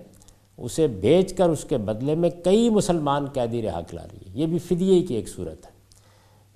اسے 0.56 0.86
بھیج 0.86 1.32
کر 1.32 1.48
اس 1.48 1.64
کے 1.64 1.76
بدلے 1.76 2.14
میں 2.14 2.30
کئی 2.44 2.70
مسلمان 2.70 3.26
قیدی 3.26 3.62
رہا 3.62 3.80
کلا 3.80 4.02
لیے 4.12 4.42
یہ 4.42 4.46
بھی 4.46 4.58
فدیے 4.58 5.02
کی 5.02 5.14
ایک 5.14 5.28
صورت 5.28 5.66
ہے۔ 5.66 5.70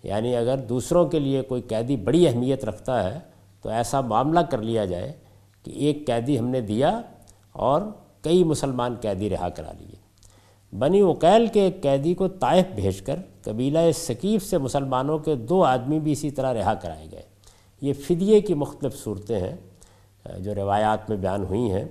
یعنی 0.03 0.37
اگر 0.37 0.57
دوسروں 0.59 1.09
کے 1.09 1.19
لیے 1.19 1.43
کوئی 1.43 1.63
قیدی 1.63 1.97
بڑی 1.97 2.29
اہمیت 2.29 2.65
رکھتا 2.65 3.15
ہے 3.15 3.19
تو 3.63 3.69
ایسا 3.69 4.01
معاملہ 4.01 4.41
کر 4.41 4.59
لیا 4.59 4.85
جائے 4.85 5.13
کہ 5.63 5.71
ایک 5.71 6.07
قیدی 6.07 6.39
ہم 6.39 6.49
نے 6.49 6.61
دیا 6.61 7.01
اور 7.53 7.83
کئی 8.23 8.45
مسلمان 8.45 8.95
قیدی 9.01 9.31
رہا 9.31 9.49
کرا 9.49 9.73
لیے۔ 9.79 9.97
بنی 10.79 11.03
وکیل 11.03 11.47
کے 11.47 11.61
ایک 11.61 11.83
قیدی 11.83 12.15
کو 12.15 12.29
طائف 12.29 12.67
بھیج 12.75 13.03
کر 13.03 13.17
قبیلہ 13.43 13.79
ثقیف 13.95 14.45
سے 14.45 14.59
مسلمانوں 14.59 15.19
کے 15.19 15.35
دو 15.35 15.65
آدمی 15.65 16.01
بھی 16.01 16.13
اسی 16.13 16.31
طرح 16.31 16.55
رہا 16.55 16.75
کرائے 16.75 17.07
گئے۔ 17.13 17.23
یہ 17.81 17.93
فدیے 17.93 18.41
کی 18.41 18.55
مختلف 18.55 18.97
صورتیں 18.97 19.41
ہیں، 19.41 19.57
جو 20.39 20.55
روایات 20.55 21.09
میں 21.09 21.17
بیان 21.17 21.45
ہوئی 21.45 21.71
ہیں، 21.71 21.85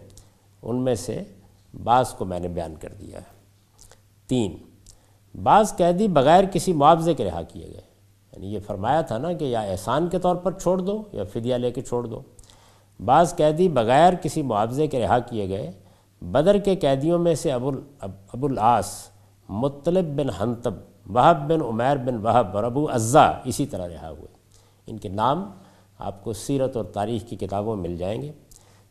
ان 0.61 0.75
میں 0.75 0.95
سے 0.95 1.23
بعض 1.83 2.13
کو 2.13 2.25
میں 2.25 2.39
نے 2.39 2.47
بیان 2.47 2.75
کر 2.75 2.89
دیا 2.89 3.19
ہے۔ 3.19 3.35
تین، 4.27 4.57
بعض 5.43 5.75
قیدی 5.77 6.07
بغیر 6.07 6.43
کسی 6.43 6.73
معاوضے 6.73 7.13
کے 7.13 7.25
رہا 7.25 7.41
کیے 7.41 7.67
گئے۔ 7.67 7.86
یعنی 8.37 8.53
یہ 8.53 8.59
فرمایا 8.65 9.01
تھا 9.01 9.17
نا 9.17 9.33
کہ 9.33 9.45
یا 9.45 9.61
احسان 9.61 10.07
کے 10.07 10.19
طور 10.19 10.35
پر 10.35 10.51
چھوڑ 10.51 10.77
دو 10.77 11.03
یا 11.11 11.23
فدیہ 11.23 11.55
لے 11.55 11.71
کے 11.71 11.81
چھوڑ 11.81 12.07
دو۔ 12.07 12.21
بعض 13.05 13.35
قیدی 13.35 13.69
بغیر 13.69 14.13
کسی 14.13 14.41
معاوضے 14.41 14.87
کے 14.87 14.99
رہا 14.99 15.19
کیے 15.19 15.49
گئے، 15.49 15.71
بدر 16.21 16.57
کے 16.57 16.75
قیدیوں 16.75 17.19
میں 17.19 17.35
سے 17.35 17.51
ابو 17.51 17.71
ابو 18.01 18.47
العاص 18.47 19.09
مطلب 19.49 20.05
بن 20.05 20.29
حنتب 20.29 20.73
وہب 21.07 21.49
بن 21.49 21.61
عمیر 21.61 21.97
بن 21.97 22.15
وہب 22.15 22.55
اور 22.55 22.63
ابو 22.63 22.89
اعضا 22.89 23.31
اسی 23.43 23.65
طرح 23.65 23.87
رہا 23.87 24.09
ہوئے۔ 24.09 24.27
ان 24.87 24.97
کے 24.97 25.09
نام 25.09 25.51
آپ 25.99 26.23
کو 26.23 26.33
سیرت 26.33 26.77
اور 26.77 26.85
تاریخ 26.85 27.29
کی 27.29 27.35
کتابوں 27.35 27.75
میں 27.75 27.89
مل 27.89 27.97
جائیں 27.97 28.21
گے۔ 28.21 28.31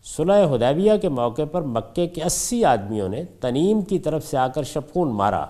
صلح 0.05 0.45
حدیبیہ 0.45 0.93
کے 1.03 1.09
موقع 1.09 1.43
پر 1.53 1.63
مکے 1.63 2.07
کے 2.07 2.23
اسی 2.25 2.65
آدمیوں 2.65 3.09
نے 3.09 3.25
تنیم 3.25 3.83
کی 3.83 3.99
طرف 3.99 4.27
سے 4.27 4.37
آ 4.37 4.49
کر 4.49 4.63
شفون 4.63 5.09
مارا۔ 5.09 5.47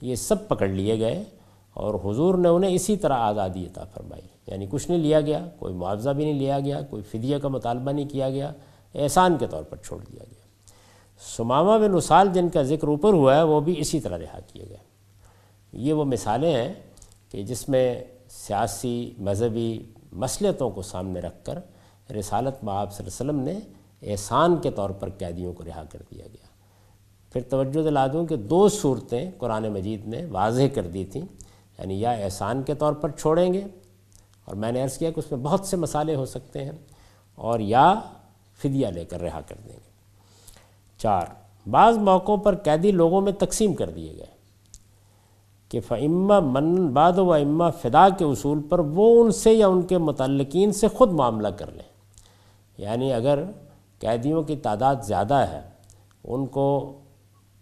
یہ 0.00 0.14
سب 0.14 0.48
پکڑ 0.48 0.68
لیے 0.68 1.00
گئے۔ 1.00 1.24
اور 1.76 1.94
حضور 1.94 2.34
نے 2.34 2.48
انہیں 2.48 2.74
اسی 2.74 2.96
طرح 2.96 3.12
آزادی 3.12 3.66
عطا 3.66 3.84
فرمائی۔ 3.84 4.22
یعنی 4.46 4.66
کچھ 4.70 4.90
نہیں 4.90 5.00
لیا 5.00 5.20
گیا، 5.20 5.48
کوئی 5.58 5.74
معاوضہ 5.74 6.10
بھی 6.10 6.24
نہیں 6.24 6.34
لیا 6.34 6.60
گیا، 6.60 6.80
کوئی 6.90 7.02
فدیہ 7.02 7.38
کا 7.38 7.48
مطالبہ 7.48 7.90
نہیں 7.90 8.08
کیا 8.08 8.30
گیا، 8.30 8.52
احسان 8.94 9.36
کے 9.38 9.46
طور 9.46 9.62
پر 9.62 9.76
چھوڑ 9.76 9.98
دیا 9.98 10.24
گیا۔ 10.24 10.44
سمامہ 11.36 11.84
بن 11.84 11.94
اسال 11.94 12.28
جن 12.32 12.48
کا 12.48 12.62
ذکر 12.62 12.88
اوپر 12.88 13.12
ہوا 13.12 13.36
ہے، 13.36 13.42
وہ 13.42 13.60
بھی 13.60 13.74
اسی 13.76 14.00
طرح 14.00 14.18
رہا 14.18 14.38
کیے 14.52 14.64
گئے۔ 14.68 14.76
یہ 15.72 15.92
وہ 15.92 16.04
مثالیں 16.04 16.52
ہیں 16.52 16.74
کہ 17.30 17.42
جس 17.42 17.68
میں 17.68 18.04
سیاسی، 18.28 19.14
مذہبی 19.18 19.82
مسلطوں 20.12 20.70
کو 20.70 20.82
سامنے 20.82 21.20
رکھ 21.20 21.44
کر 21.44 21.58
رسالت 22.12 22.64
معاب 22.64 22.92
صلی 22.92 23.06
اللہ 23.06 23.32
علیہ 23.32 23.40
وسلم 23.40 23.54
نے 23.54 23.76
احسان 24.12 24.56
کے 24.56 24.70
طور 24.70 24.90
پر 24.90 25.10
قیدیوں 25.10 25.52
کو 25.52 25.64
رہا 25.64 25.84
کر 25.90 25.98
دیا 26.10 26.26
گیا۔ 26.26 26.46
پھر 27.32 27.40
توجہ 27.50 27.82
دلا 27.82 28.06
دوں 28.06 28.26
کہ 28.26 28.36
دو 28.36 28.68
صورتیں 28.68 29.30
قرآن 29.38 29.68
مجید 29.68 30.08
نے 30.08 30.26
واضح 30.30 30.62
کر 30.74 30.82
دی 30.82 31.04
تھیں۔ 31.04 31.45
یعنی 31.78 32.00
یا 32.00 32.10
احسان 32.10 32.62
کے 32.62 32.74
طور 32.74 32.92
پر 32.92 33.10
چھوڑیں 33.10 33.52
گے 33.52 33.64
اور 34.44 34.54
میں 34.54 34.72
نے 34.72 34.82
عرض 34.82 34.98
کیا 34.98 35.10
کہ 35.10 35.20
اس 35.20 35.30
میں 35.30 35.40
بہت 35.40 35.60
سے 35.60 35.76
مسالے 35.76 36.14
ہو 36.14 36.24
سکتے 36.24 36.64
ہیں 36.64 36.72
اور 37.34 37.60
یا 37.60 37.94
فدیہ 38.62 38.86
لے 38.86 39.04
کر 39.04 39.20
رہا 39.20 39.40
کر 39.40 39.56
دیں 39.64 39.72
گے۔ 39.72 39.90
چار، 40.98 41.26
بعض 41.68 41.98
موقعوں 41.98 42.36
پر 42.36 42.54
قیدی 42.54 42.90
لوگوں 42.90 43.20
میں 43.20 43.32
تقسیم 43.32 43.74
کر 43.74 43.90
دیے 43.90 44.16
گئے 44.16 44.26
کہ 45.68 45.80
فعمہ 45.80 46.40
من 46.40 46.88
بعد 46.88 47.18
و 47.18 47.32
اما 47.32 47.70
فدا 47.70 48.08
کے 48.08 48.24
اصول 48.24 48.62
پر 48.68 48.78
وہ 48.78 49.24
ان 49.24 49.30
سے 49.30 49.52
یا 49.52 49.66
ان 49.66 49.82
کے 49.82 49.98
متعلقین 49.98 50.72
سے 50.72 50.88
خود 50.88 51.12
معاملہ 51.12 51.48
کر 51.48 51.70
لیں۔ 51.70 51.88
یعنی 52.78 53.12
اگر 53.12 53.44
قیدیوں 53.98 54.42
کی 54.42 54.56
تعداد 54.56 54.96
زیادہ 55.02 55.34
ہے، 55.34 55.60
ان 56.24 56.46
کو 56.46 56.98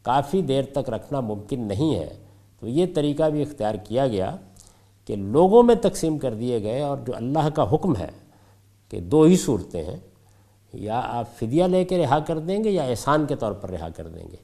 کافی 0.03 0.43
دیر 0.43 0.63
تک 0.73 0.91
رکھنا 0.91 1.21
ممکن 1.21 1.61
نہیں 1.61 1.95
ہے 1.95 2.24
تو 2.65 2.69
یہ 2.69 2.87
طریقہ 2.95 3.23
بھی 3.23 3.43
اختیار 3.43 3.75
کیا 3.75 4.07
گیا 4.07 4.37
کہ 5.05 5.17
لوگوں 5.17 5.63
میں 5.63 5.75
تقسیم 5.75 6.19
کر 6.19 6.35
دیے 6.35 6.63
گئے 6.63 6.81
اور 6.81 6.99
جو 7.07 7.13
اللہ 7.17 7.49
کا 7.55 7.75
حکم 7.75 7.97
ہے 7.97 8.11
کہ 8.89 9.01
دو 9.01 9.23
ہی 9.23 9.37
صورتیں 9.37 9.85
ہیں، 9.85 9.97
یا 10.73 11.01
آپ 11.05 11.25
فدیہ 11.37 11.65
لے 11.65 11.85
کے 11.85 11.99
رہا 11.99 12.19
کر 12.19 12.39
دیں 12.39 12.65
گے 12.65 12.71
یا 12.71 12.83
احسان 12.83 13.27
کے 13.27 13.37
طور 13.37 13.53
پر 13.53 13.71
رہا 13.71 13.89
کر 13.89 14.09
دیں 14.09 14.25
گے۔ 14.33 14.37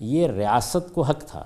یہ 0.00 0.26
ریاست 0.26 0.94
کو 0.94 1.02
حق 1.02 1.18
تھا۔ 1.18 1.44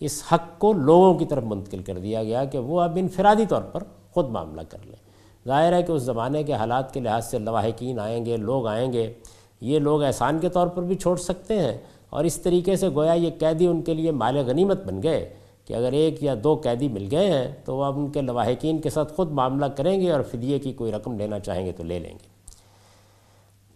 اس 0.00 0.22
حق 0.32 0.58
کو 0.58 0.72
لوگوں 0.72 1.14
کی 1.14 1.24
طرف 1.24 1.42
منتقل 1.42 1.82
کر 1.82 1.98
دیا 1.98 2.24
گیا 2.24 2.44
کہ 2.44 2.58
وہ 2.58 2.80
اب 2.80 2.96
انفرادی 2.96 3.46
طور 3.46 3.62
پر 3.62 3.82
خود 4.12 4.28
معاملہ 4.28 4.60
کر 4.68 4.78
لیں۔ 4.84 5.00
ظاہر 5.46 5.72
ہے 5.72 5.82
کہ 5.82 5.92
اس 5.92 6.02
زمانے 6.02 6.42
کے 6.42 6.52
حالات 6.52 6.94
کے 6.94 7.00
لحاظ 7.00 7.30
سے 7.30 7.38
لواحقین 7.38 7.98
آئیں 7.98 8.26
گے، 8.26 8.36
لوگ 8.36 8.66
آئیں 8.66 8.92
گے۔ 8.92 9.12
یہ 9.60 9.78
لوگ 9.78 10.02
احسان 10.02 10.38
کے 10.38 10.48
طور 10.48 10.66
پر 10.66 10.82
بھی 10.82 10.94
چھوڑ 10.94 11.16
سکتے 11.16 11.60
ہیں 11.60 11.78
اور 12.10 12.24
اس 12.24 12.36
طریقے 12.36 12.76
سے 12.76 12.88
گویا 12.88 13.12
یہ 13.12 13.30
قیدی 13.38 13.66
ان 13.66 13.82
کے 13.82 13.94
لیے 13.94 14.10
مال 14.10 14.36
غنیمت 14.36 14.84
بن 14.84 15.02
گئے۔ 15.02 15.34
کہ 15.66 15.74
اگر 15.74 15.92
ایک 15.92 16.22
یا 16.22 16.34
دو 16.44 16.54
قیدی 16.54 16.88
مل 16.88 17.08
گئے 17.10 17.30
ہیں، 17.30 17.52
تو 17.64 17.76
وہ 17.76 17.84
اب 17.84 17.98
ان 17.98 18.10
کے 18.10 18.20
لواحقین 18.20 18.78
کے 18.78 18.90
ساتھ 18.90 19.12
خود 19.12 19.30
معاملہ 19.30 19.66
کریں 19.66 20.00
گے 20.00 20.12
اور 20.12 20.20
فدیے 20.22 20.58
کی 20.58 20.72
کوئی 20.72 20.92
رقم 20.92 21.18
لینا 21.18 21.38
چاہیں 21.38 21.66
گے 21.66 21.72
تو 21.72 21.82
لے 21.82 21.98
لیں 21.98 22.12
گے۔ 22.12 22.36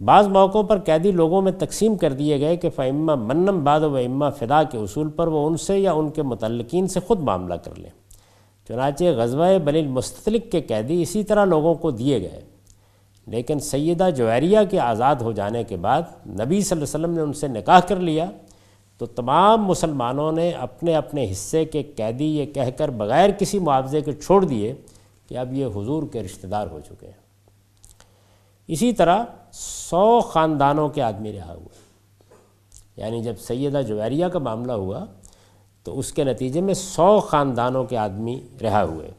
بعض 0.04 0.28
موقعوں 0.28 0.62
پر 0.62 0.78
قیدی 0.78 1.10
لوگوں 1.10 1.42
میں 1.42 1.52
تقسیم 1.52 1.96
کر 1.96 2.12
دیے 2.12 2.40
گئے 2.40 2.56
کہ 2.56 2.70
فعمہ 2.70 3.14
منم 3.14 3.64
بعد 3.64 3.80
و 3.80 3.96
امہ 3.96 4.24
فدا 4.38 4.62
کے 4.62 4.78
اصول 4.78 5.08
پر 5.08 5.26
وہ 5.26 5.46
ان 5.46 5.56
سے 5.56 5.78
یا 5.78 5.92
ان 5.92 6.10
کے 6.10 6.22
متعلقین 6.22 6.86
سے 6.86 7.00
خود 7.00 7.20
معاملہ 7.20 7.54
کر 7.54 7.78
لیں۔ 7.78 7.90
چنانچہ 8.68 9.04
غزوہ 9.04 9.58
بل 9.64 9.76
المستلق 9.76 10.52
کے 10.52 10.60
قیدی 10.60 11.02
اسی 11.02 11.24
طرح 11.24 11.44
لوگوں 11.44 11.74
کو 11.74 11.90
دیے 11.90 12.20
گئے۔ 12.20 12.40
لیکن 13.26 13.58
سیدہ 13.58 14.08
جویریہ 14.16 14.58
کے 14.70 14.80
آزاد 14.80 15.14
ہو 15.14 15.32
جانے 15.32 15.64
کے 15.64 15.76
بعد 15.76 16.02
نبی 16.26 16.60
صلی 16.60 16.78
اللہ 16.78 16.84
علیہ 16.84 17.04
وسلم 17.04 17.10
نے 17.10 17.20
ان 17.20 17.32
سے 17.32 17.48
نکاح 17.48 17.80
کر 17.80 17.96
لیا۔ 17.96 18.30
تو 19.00 19.06
تمام 19.06 19.64
مسلمانوں 19.64 20.32
نے 20.32 20.50
اپنے 20.50 20.94
اپنے 20.94 21.32
حصے 21.32 21.64
کے 21.64 21.82
قیدی 21.82 22.24
یہ 22.24 22.46
کہہ 22.46 22.70
کر 22.76 22.88
بغیر 22.88 23.30
کسی 23.30 23.58
معاوضے 23.58 24.00
کے 24.00 24.12
چھوڑ 24.12 24.44
دیے 24.44 24.74
کہ 25.28 25.38
اب 25.38 25.52
یہ 25.52 25.66
حضور 25.66 26.02
کے 26.12 26.22
رشتہ 26.22 26.46
دار 26.46 26.66
ہو 26.66 26.80
چکے 26.80 27.06
ہیں۔ 27.06 27.20
اسی 28.68 28.92
طرح 28.92 29.24
سو 29.52 30.20
خاندانوں 30.20 30.88
کے 30.88 31.02
آدمی 31.02 31.32
رہا 31.32 31.54
ہوئے 31.54 31.78
یعنی 32.96 33.22
جب 33.22 33.38
سیدہ 33.38 33.82
جویریہ 33.88 34.26
کا 34.26 34.38
معاملہ 34.38 34.72
ہوا 34.72 35.04
تو 35.84 35.98
اس 35.98 36.12
کے 36.12 36.24
نتیجے 36.24 36.60
میں 36.60 36.74
سو 36.74 37.20
خاندانوں 37.20 37.84
کے 37.84 37.96
آدمی 37.96 38.42
رہا 38.62 38.82
ہوئے۔ 38.84 39.10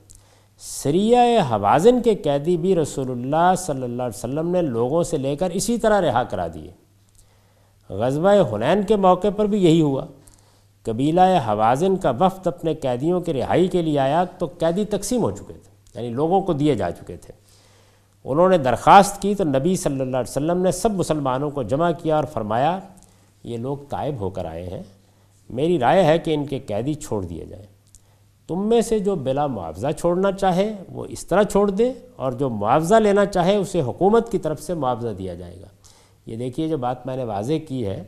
سریہ 0.58 1.18
حوازن 1.52 2.02
کے 2.02 2.16
قیدی 2.16 2.58
بھی 2.58 2.76
رسول 2.76 3.12
اللہ 3.12 3.54
صلی 3.58 3.84
اللہ 3.84 4.04
علیہ 4.04 4.18
وسلم 4.18 4.50
نے 4.50 4.62
لوگوں 4.62 5.04
سے 5.04 5.18
لے 5.18 5.36
کر 5.36 5.50
اسی 5.50 5.78
طرح 5.78 6.02
رہا 6.02 6.24
کرا 6.24 6.48
دیے۔ 6.48 6.72
غزوہ 7.92 8.34
حنین 8.54 8.84
کے 8.84 8.96
موقع 8.96 9.28
پر 9.36 9.46
بھی 9.46 9.64
یہی 9.64 9.82
ہوا۔ 9.82 10.06
قبیلہ 10.84 11.22
حوازن 11.22 11.96
کا 11.96 12.12
وفد 12.20 12.48
اپنے 12.48 12.74
قیدیوں 12.74 13.22
کے 13.22 13.34
رہائی 13.34 13.68
کے 13.68 13.82
لیے 13.82 14.00
آیا 14.00 14.24
تو 14.24 14.46
قیدی 14.46 14.86
تقسیم 14.86 15.24
ہو 15.24 15.32
چکے 15.32 15.54
تھے 15.54 15.70
یعنی 15.96 16.10
لوگوں 16.10 16.42
کو 16.42 16.54
دیے 16.54 16.76
جا 16.76 16.92
چکے 16.92 17.18
تھے۔ 17.18 17.34
انہوں 18.24 18.50
نے 18.50 18.58
درخواست 18.58 19.22
کی 19.22 19.36
تو 19.36 19.44
نبی 19.44 19.76
صلی 19.76 20.02
اللہ 20.02 20.18
علیہ 20.18 20.32
وسلم 20.32 20.62
نے 20.62 20.72
سب 20.72 20.92
مسلمانوں 20.92 21.50
کو 21.50 21.64
جمع 21.64 21.92
کیا 21.92 22.16
اور 22.16 22.24
فرمایا، 22.24 22.80
یہ 23.44 23.58
لوگ 23.58 23.78
طائب 23.90 24.20
ہو 24.20 24.30
کر 24.30 24.46
آئے 24.46 24.70
ہیں، 24.70 24.84
میری 25.50 25.80
رائے 25.80 26.04
ہے 26.04 26.18
کہ 26.20 26.34
ان 26.34 26.46
کے 26.46 26.60
قیدی 26.60 26.94
چھوڑ 26.94 27.26
دیے 27.26 27.46
جائیں۔ 27.46 27.66
تم 28.48 28.70
میں 28.70 28.82
سے 28.82 29.00
جو 29.00 29.16
بلا 29.16 29.48
معاوضہ 29.48 29.88
چھوڑنا 29.98 30.32
چاہے، 30.32 30.76
وہ 30.90 31.06
اس 31.10 31.28
طرح 31.28 31.44
چھوڑ 31.44 31.70
دے، 31.70 31.92
اور 32.16 32.32
جو 32.32 32.50
معاوضہ 32.50 32.96
لینا 32.96 33.26
چاہے، 33.26 33.56
اسے 33.56 33.82
حکومت 33.82 34.32
کی 34.32 34.38
طرف 34.38 34.62
سے 34.62 34.74
معاوضہ 34.74 35.14
دیا 35.18 35.34
جائے 35.34 35.56
گا۔ 35.62 35.68
یہ 36.26 36.36
دیکھیے 36.36 36.68
جو 36.68 36.78
بات 36.78 37.06
میں 37.06 37.18
نے 37.18 37.24
واضح 37.24 37.54
کی 37.68 37.86
ہے 37.86 38.04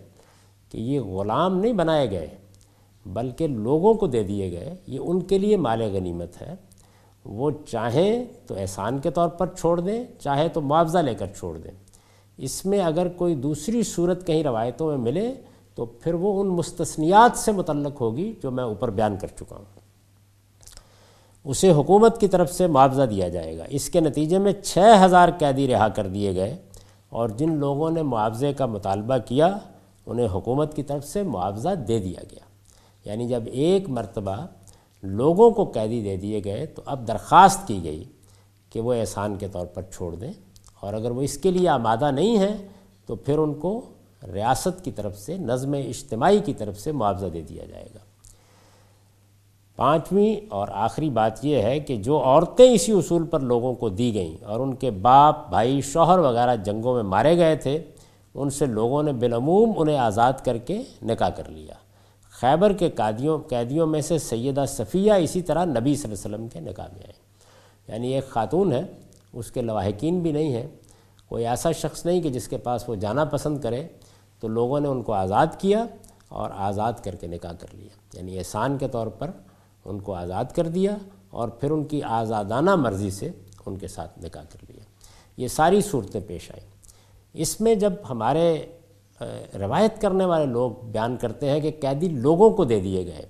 کہ 0.69 0.78
یہ 0.78 0.99
غلام 0.99 1.60
نہیں 1.60 1.73
بنائے 1.73 2.12
گئے، 2.12 2.28
بلکہ 3.06 3.47
لوگوں 3.47 3.93
کو 3.93 4.08
دے 4.08 4.23
دیے 4.23 4.52
گئے، 4.52 4.76
یہ 4.88 4.99
ان 5.04 5.21
کے 5.21 5.38
لیے 5.38 5.58
مال 5.58 5.82
غنیمت 5.82 6.41
ہے۔ 6.41 6.56
وہ 7.26 7.52
چاہیں 7.67 8.23
تو 8.47 8.56
احسان 8.58 8.99
کے 8.99 9.12
طور 9.12 9.28
پر 9.28 9.47
چھوڑ 9.47 9.80
دیں 9.80 10.04
چاہے 10.19 10.49
تو 10.49 10.62
معاوضہ 10.62 10.97
لے 10.97 11.15
کر 11.15 11.28
چھوڑ 11.28 11.58
دیں۔ 11.58 11.71
اس 12.38 12.65
میں 12.65 12.80
اگر 12.80 13.08
کوئی 13.08 13.36
دوسری 13.36 13.84
صورت 13.84 14.28
کہیں 14.28 14.43
روایتوں 14.43 14.88
میں 14.88 14.97
ملے 14.97 15.34
تو 15.76 15.86
پھر 15.86 16.13
وہ 16.13 16.41
ان 16.41 16.47
مستثنیات 16.47 17.38
سے 17.38 17.52
متعلق 17.52 18.02
ہوگی 18.02 18.34
جو 18.43 18.52
میں 18.52 18.63
اوپر 18.63 18.89
بیان 18.89 19.17
کر 19.17 19.28
چکا 19.28 19.56
ہوں۔ 19.56 19.65
اسے 21.43 21.71
حکومت 21.71 22.19
کی 22.19 22.28
طرف 22.28 22.54
سے 22.54 22.67
معاوضہ 22.67 23.02
دیا 23.02 23.30
جائے 23.30 23.58
گا۔ 23.58 23.63
اس 23.69 23.89
کے 23.89 23.99
نتیجے 23.99 24.38
میں 24.38 24.54
چھ 24.63 24.78
ہزار 25.06 25.30
قیدی 25.39 25.67
رہا 25.67 25.88
کر 25.88 26.08
دیے 26.08 26.36
گئے۔ 26.36 26.58
اور 27.13 27.30
جن 27.30 27.56
لوگوں 27.56 27.91
نے 27.91 28.02
معاوضے 28.02 28.54
کا 28.54 28.65
مطالبہ 28.65 29.17
کیا، 29.26 29.58
انہیں 30.06 30.28
حکومت 30.28 30.76
کی 30.76 30.84
طرف 30.84 31.06
سے 31.06 31.23
معاوضہ 31.23 31.69
دے 31.69 31.99
دیا 31.99 32.23
گیا۔ 32.32 32.45
یعنی 33.06 33.28
جب 33.28 33.43
ایک 33.45 33.89
مرتبہ 33.89 34.45
لوگوں 35.04 35.52
کو 35.52 35.65
قیدی 35.65 36.04
دے 36.04 36.17
دیے 36.17 36.41
گئے 36.43 36.65
تو 36.65 36.82
اب 36.86 37.08
درخواست 37.08 37.67
کی 37.67 37.84
گئی 37.84 38.04
کہ 38.69 38.82
وہ 38.82 38.93
احسان 38.93 39.36
کے 39.36 39.47
طور 39.47 39.65
پر 39.65 39.82
چھوڑ 39.82 40.15
دیں۔ 40.15 40.34
اور 40.80 40.93
اگر 40.93 41.12
وہ 41.12 41.21
اس 41.21 41.38
کے 41.38 41.52
لیے 41.52 41.69
آمادہ 41.69 42.12
نہیں 42.12 42.38
ہیں 42.38 42.58
تو 43.06 43.15
پھر 43.15 43.38
ان 43.38 43.54
کو 43.54 43.82
ریاست 44.34 44.86
کی 44.86 44.91
طرف 44.91 45.19
سے، 45.19 45.38
نظم 45.38 45.73
اجتماعی 45.73 46.39
کی 46.39 46.54
طرف 46.54 46.80
سے 46.80 46.91
معاوضہ 46.91 47.26
دے 47.26 47.41
دیا 47.41 47.65
جائے 47.65 47.88
گا۔ 47.95 47.99
پانچویں 49.75 50.45
اور 50.49 50.67
آخری 50.71 51.09
بات 51.09 51.45
یہ 51.45 51.62
ہے 51.62 51.79
کہ 51.79 51.95
جو 51.95 52.19
عورتیں 52.23 52.71
اسی 52.71 52.91
اصول 52.91 53.25
پر 53.25 53.39
لوگوں 53.39 53.73
کو 53.73 53.89
دی 53.89 54.13
گئیں 54.13 54.43
اور 54.43 54.59
ان 54.59 54.75
کے 54.75 54.91
باپ، 54.91 55.49
بھائی، 55.49 55.81
شوہر 55.81 56.19
وغیرہ 56.19 56.55
جنگوں 56.55 56.95
میں 56.95 57.03
مارے 57.03 57.38
گئے 57.38 57.55
تھے، 57.55 57.83
ان 58.36 58.49
سے 58.49 58.65
لوگوں 58.65 59.03
نے 59.03 59.13
بالعموم 59.13 59.71
انہیں 59.77 59.97
آزاد 59.97 60.33
کر 60.43 60.57
کے 60.57 60.81
نکاح 61.03 61.29
کر 61.29 61.49
لیا۔ 61.49 61.73
خیبر 62.29 62.73
کے 62.73 62.89
قیدیوں 62.89 63.39
قیدیوں 63.39 63.88
میں 63.88 64.01
سے 64.01 64.17
سیدہ 64.17 64.65
صفیہ 64.67 65.13
اسی 65.13 65.41
طرح 65.41 65.65
نبی 65.65 65.95
صلی 65.95 66.13
اللہ 66.13 66.36
علیہ 66.36 66.36
وسلم 66.36 66.47
کے 66.47 66.71
نکاح 66.71 66.86
میں 66.93 67.01
آئے۔ 67.03 67.13
یعنی 67.88 68.13
ایک 68.13 68.29
خاتون 68.29 68.71
ہے، 68.71 68.81
اس 69.33 69.51
کے 69.51 69.62
لواحقین 69.62 70.19
بھی 70.19 70.31
نہیں 70.31 70.53
ہیں۔ 70.53 70.67
کوئی 71.29 71.47
ایسا 71.47 71.71
شخص 71.71 72.05
نہیں 72.05 72.21
کہ 72.21 72.29
جس 72.29 72.47
کے 72.47 72.57
پاس 72.57 72.89
وہ 72.89 72.95
جانا 72.95 73.25
پسند 73.25 73.62
کرے۔ 73.62 73.88
تو 74.39 74.47
لوگوں 74.47 74.79
نے 74.79 74.88
ان 74.88 75.01
کو 75.01 75.13
آزاد 75.13 75.47
کیا 75.57 75.86
اور 76.29 76.49
آزاد 76.53 76.93
کر 77.03 77.15
کے 77.15 77.27
نکاح 77.27 77.51
کر 77.51 77.67
لیا۔ 77.73 78.17
یعنی 78.17 78.38
احسان 78.38 78.77
کے 78.77 78.88
طور 78.88 79.07
پر 79.07 79.31
ان 79.86 80.00
کو 80.00 80.13
آزاد 80.13 80.46
کر 80.56 80.67
دیا 80.67 80.98
اور 81.30 81.50
پھر 81.50 81.72
ان 81.72 81.84
کی 81.84 82.04
آزادانہ 82.04 82.76
مرضی 82.76 83.10
سے 83.10 83.30
ان 83.65 83.78
کے 83.78 83.88
ساتھ 83.88 84.19
نکاح 84.26 84.43
کر 84.43 84.72
لیا۔ 84.72 84.84
یہ 85.38 85.48
ساری 85.48 85.82
صورتیں 85.82 86.22
پیش 86.28 86.52
آئیں۔ 86.52 86.67
اس 87.34 87.62
میں 87.62 87.76
جب 87.76 87.93
ہمارے 88.10 88.65
روایت 89.60 90.02
کرنے 90.02 90.26
والے 90.26 90.46
لوگ 90.46 90.72
بیان 90.84 91.17
کرتے 91.17 91.50
ہیں 91.50 91.60
کہ 91.60 91.72
قیدی 91.82 92.08
لوگوں 92.08 92.50
کو 92.50 92.65
دے 92.65 92.80
دیے 92.80 93.06
گئے، 93.06 93.26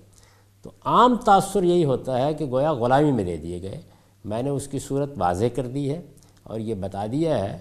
تو 0.62 0.72
عام 0.86 1.16
تاثر 1.16 1.64
یہی 1.64 1.86
ہوتا 1.86 2.26
ہے 2.26 2.34
کہ 2.34 2.46
گویا 2.46 2.74
غلامی 2.74 3.12
میں 3.12 3.24
دے 3.24 3.38
دیے 3.38 3.62
گئے۔ 3.62 3.82
میں 4.26 4.44
نے 4.44 4.50
اس 4.50 4.68
کی 4.68 4.80
صورت 4.80 5.10
واضح 5.18 5.46
کر 5.56 5.68
دی 5.68 5.90
ہے 5.90 6.02
اور 6.44 6.60
یہ 6.60 6.76
بتا 6.76 7.06
دیا 7.12 7.38
ہے 7.40 7.58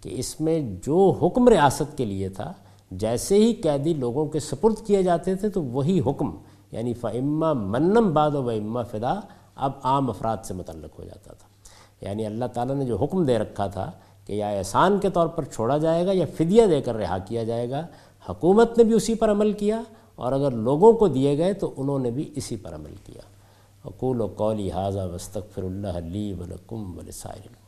کہ 0.00 0.10
اس 0.12 0.40
میں 0.40 0.76
جو 0.86 1.10
حکم 1.22 1.48
ریاست 1.48 1.96
کے 1.98 2.04
لیے 2.04 2.28
تھا، 2.28 2.52
جیسے 2.90 3.36
ہی 3.36 3.54
قیدی 3.54 3.94
لوگوں 3.94 4.26
کے 4.26 4.40
سپرد 4.40 4.86
کیے 4.86 5.02
جاتے 5.02 5.34
تھے 5.34 5.48
تو 5.48 5.62
وہی 5.62 6.00
حکم 6.00 6.30
یعنی 6.72 6.94
فعمہ 6.94 7.52
منم 7.52 8.12
باد 8.12 8.30
و 8.30 8.48
اما 8.48 8.82
فدا، 8.82 9.20
اب 9.56 9.72
عام 9.82 10.10
افراد 10.10 10.36
سے 10.44 10.54
متعلق 10.54 10.98
ہو 10.98 11.04
جاتا 11.04 11.32
تھا۔ 11.32 11.48
یعنی 12.00 12.26
اللہ 12.26 12.44
تعالیٰ 12.44 12.76
نے 12.76 12.84
جو 12.84 12.96
حکم 12.96 13.24
دے 13.24 13.38
رکھا 13.38 13.66
تھا 13.66 13.90
کہ 14.26 14.32
یا 14.32 14.48
احسان 14.48 14.98
کے 14.98 15.10
طور 15.10 15.26
پر 15.26 15.44
چھوڑا 15.44 15.78
جائے 15.78 16.06
گا 16.06 16.10
یا 16.12 16.26
فدیہ 16.36 16.66
دے 16.66 16.80
کر 16.80 16.94
رہا 16.94 17.18
کیا 17.18 17.44
جائے 17.44 17.70
گا، 17.70 17.86
حکومت 18.28 18.78
نے 18.78 18.84
بھی 18.84 18.94
اسی 18.94 19.14
پر 19.14 19.30
عمل 19.30 19.52
کیا 19.52 19.82
اور 20.14 20.32
اگر 20.32 20.50
لوگوں 20.50 20.92
کو 20.92 21.08
دیے 21.08 21.38
گئے 21.38 21.52
تو 21.52 21.74
انہوں 21.76 21.98
نے 21.98 22.10
بھی 22.10 22.30
اسی 22.36 22.56
پر 22.56 22.74
عمل 22.74 22.94
کیا۔ 23.06 23.22
اقول 23.84 24.20
و 24.20 24.26
قولی 24.26 24.70
حاضہ 24.70 25.10
وسطر 25.14 25.62
اللہ 25.62 25.88
علی 25.88 26.32
ولکم 26.32 26.98
ولسائل 26.98 27.61